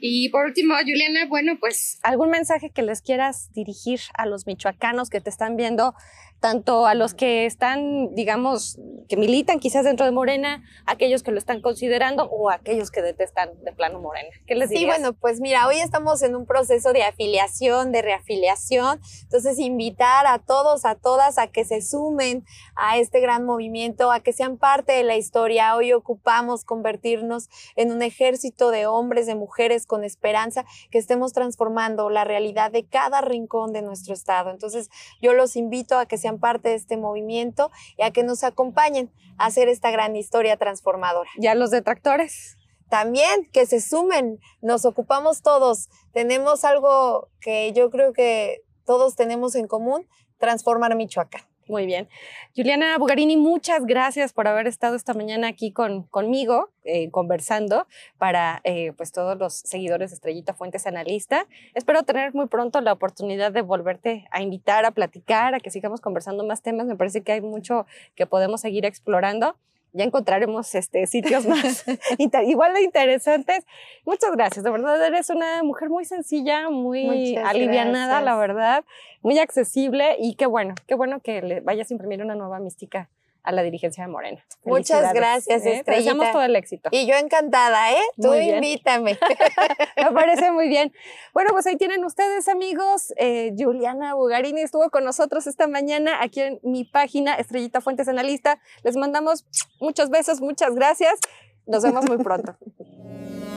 Y 0.00 0.30
por 0.30 0.46
último, 0.46 0.74
Juliana, 0.80 1.26
bueno, 1.28 1.58
pues 1.60 2.00
algún 2.02 2.30
mensaje 2.30 2.70
que 2.70 2.80
les 2.80 3.02
quieras 3.02 3.52
dirigir 3.52 4.00
a 4.14 4.24
los 4.24 4.46
michoacanos 4.46 5.10
que 5.10 5.20
te 5.20 5.28
están 5.28 5.56
viendo 5.56 5.94
tanto 6.40 6.86
a 6.86 6.94
los 6.94 7.14
que 7.14 7.46
están, 7.46 8.14
digamos, 8.14 8.78
que 9.08 9.16
militan 9.16 9.58
quizás 9.58 9.84
dentro 9.84 10.06
de 10.06 10.12
Morena, 10.12 10.62
aquellos 10.86 11.22
que 11.22 11.32
lo 11.32 11.38
están 11.38 11.60
considerando 11.60 12.24
o 12.24 12.50
aquellos 12.50 12.90
que 12.90 13.02
detestan 13.02 13.50
de 13.64 13.72
plano 13.72 14.00
Morena. 14.00 14.28
¿Qué 14.46 14.54
les 14.54 14.68
dirías? 14.68 14.96
Sí, 14.96 15.00
bueno, 15.00 15.16
pues 15.18 15.40
mira, 15.40 15.66
hoy 15.66 15.76
estamos 15.76 16.22
en 16.22 16.36
un 16.36 16.46
proceso 16.46 16.92
de 16.92 17.02
afiliación, 17.02 17.90
de 17.90 18.02
reafiliación, 18.02 19.00
entonces 19.22 19.58
invitar 19.58 20.26
a 20.26 20.38
todos, 20.38 20.84
a 20.84 20.94
todas 20.94 21.38
a 21.38 21.48
que 21.48 21.64
se 21.64 21.82
sumen 21.82 22.44
a 22.76 22.98
este 22.98 23.20
gran 23.20 23.44
movimiento, 23.44 24.12
a 24.12 24.20
que 24.20 24.32
sean 24.32 24.58
parte 24.58 24.92
de 24.92 25.02
la 25.02 25.16
historia. 25.16 25.74
Hoy 25.74 25.92
ocupamos 25.92 26.64
convertirnos 26.64 27.48
en 27.74 27.90
un 27.90 28.02
ejército 28.02 28.70
de 28.70 28.86
hombres, 28.86 29.26
de 29.26 29.34
mujeres 29.34 29.86
con 29.86 30.04
esperanza, 30.04 30.64
que 30.90 30.98
estemos 30.98 31.32
transformando 31.32 32.10
la 32.10 32.24
realidad 32.24 32.70
de 32.70 32.86
cada 32.86 33.22
rincón 33.22 33.72
de 33.72 33.82
nuestro 33.82 34.14
estado. 34.14 34.50
Entonces, 34.50 34.88
yo 35.20 35.32
los 35.32 35.56
invito 35.56 35.98
a 35.98 36.06
que 36.06 36.16
se 36.16 36.27
parte 36.36 36.68
de 36.68 36.74
este 36.74 36.98
movimiento 36.98 37.70
y 37.96 38.02
a 38.02 38.10
que 38.10 38.22
nos 38.22 38.44
acompañen 38.44 39.10
a 39.38 39.46
hacer 39.46 39.68
esta 39.68 39.90
gran 39.90 40.14
historia 40.16 40.58
transformadora. 40.58 41.30
¿Ya 41.38 41.54
los 41.54 41.70
detractores? 41.70 42.58
También 42.90 43.48
que 43.50 43.64
se 43.64 43.80
sumen, 43.80 44.38
nos 44.60 44.84
ocupamos 44.84 45.40
todos, 45.40 45.88
tenemos 46.12 46.64
algo 46.64 47.30
que 47.40 47.72
yo 47.72 47.88
creo 47.88 48.12
que 48.12 48.62
todos 48.84 49.16
tenemos 49.16 49.54
en 49.54 49.66
común, 49.66 50.06
transformar 50.38 50.94
Michoacán. 50.94 51.47
Muy 51.68 51.84
bien. 51.84 52.08
Juliana 52.56 52.96
Bugarini, 52.96 53.36
muchas 53.36 53.84
gracias 53.84 54.32
por 54.32 54.48
haber 54.48 54.66
estado 54.66 54.96
esta 54.96 55.12
mañana 55.12 55.48
aquí 55.48 55.70
con, 55.70 56.04
conmigo, 56.04 56.70
eh, 56.84 57.10
conversando 57.10 57.86
para 58.16 58.62
eh, 58.64 58.92
pues 58.96 59.12
todos 59.12 59.36
los 59.38 59.52
seguidores 59.52 60.10
de 60.10 60.14
Estrellita 60.14 60.54
Fuentes 60.54 60.86
Analista. 60.86 61.46
Espero 61.74 62.04
tener 62.04 62.34
muy 62.34 62.46
pronto 62.46 62.80
la 62.80 62.94
oportunidad 62.94 63.52
de 63.52 63.60
volverte 63.60 64.26
a 64.30 64.40
invitar 64.40 64.86
a 64.86 64.92
platicar, 64.92 65.54
a 65.54 65.60
que 65.60 65.70
sigamos 65.70 66.00
conversando 66.00 66.42
más 66.42 66.62
temas. 66.62 66.86
Me 66.86 66.96
parece 66.96 67.20
que 67.20 67.32
hay 67.32 67.42
mucho 67.42 67.84
que 68.14 68.24
podemos 68.24 68.62
seguir 68.62 68.86
explorando 68.86 69.54
ya 69.92 70.04
encontraremos 70.04 70.74
este, 70.74 71.06
sitios 71.06 71.46
más 71.46 71.84
igual 72.46 72.74
de 72.74 72.82
interesantes. 72.82 73.64
Muchas 74.04 74.32
gracias, 74.32 74.64
de 74.64 74.70
verdad 74.70 75.04
eres 75.04 75.30
una 75.30 75.62
mujer 75.62 75.90
muy 75.90 76.04
sencilla, 76.04 76.70
muy 76.70 77.36
alivianada, 77.36 78.20
la 78.20 78.36
verdad, 78.36 78.84
muy 79.22 79.38
accesible 79.38 80.16
y 80.18 80.34
qué 80.34 80.46
bueno, 80.46 80.74
qué 80.86 80.94
bueno 80.94 81.20
que 81.20 81.42
le 81.42 81.60
vayas 81.60 81.90
a 81.90 81.94
imprimir 81.94 82.22
una 82.22 82.34
nueva 82.34 82.58
mística 82.58 83.08
a 83.42 83.52
la 83.52 83.62
dirigencia 83.62 84.04
de 84.04 84.10
Morena. 84.10 84.44
Muchas 84.64 85.12
gracias, 85.14 85.64
¿eh? 85.64 85.76
Estrellita. 85.76 86.32
todo 86.32 86.42
el 86.42 86.56
éxito. 86.56 86.88
Y 86.92 87.06
yo 87.06 87.14
encantada, 87.14 87.92
¿eh? 87.92 88.02
Tú 88.20 88.34
invítame. 88.34 89.18
Me 89.96 90.12
parece 90.12 90.50
muy 90.52 90.68
bien. 90.68 90.92
Bueno, 91.32 91.50
pues 91.52 91.66
ahí 91.66 91.76
tienen 91.76 92.04
ustedes, 92.04 92.48
amigos. 92.48 93.12
Eh, 93.16 93.54
Juliana 93.56 94.14
Bugarini 94.14 94.60
estuvo 94.60 94.90
con 94.90 95.04
nosotros 95.04 95.46
esta 95.46 95.66
mañana 95.66 96.22
aquí 96.22 96.40
en 96.40 96.60
mi 96.62 96.84
página, 96.84 97.34
Estrellita 97.34 97.80
Fuentes 97.80 98.08
Analista. 98.08 98.60
Les 98.82 98.96
mandamos 98.96 99.46
muchos 99.80 100.10
besos, 100.10 100.40
muchas 100.40 100.74
gracias. 100.74 101.18
Nos 101.66 101.82
vemos 101.82 102.06
muy 102.06 102.18
pronto. 102.18 102.56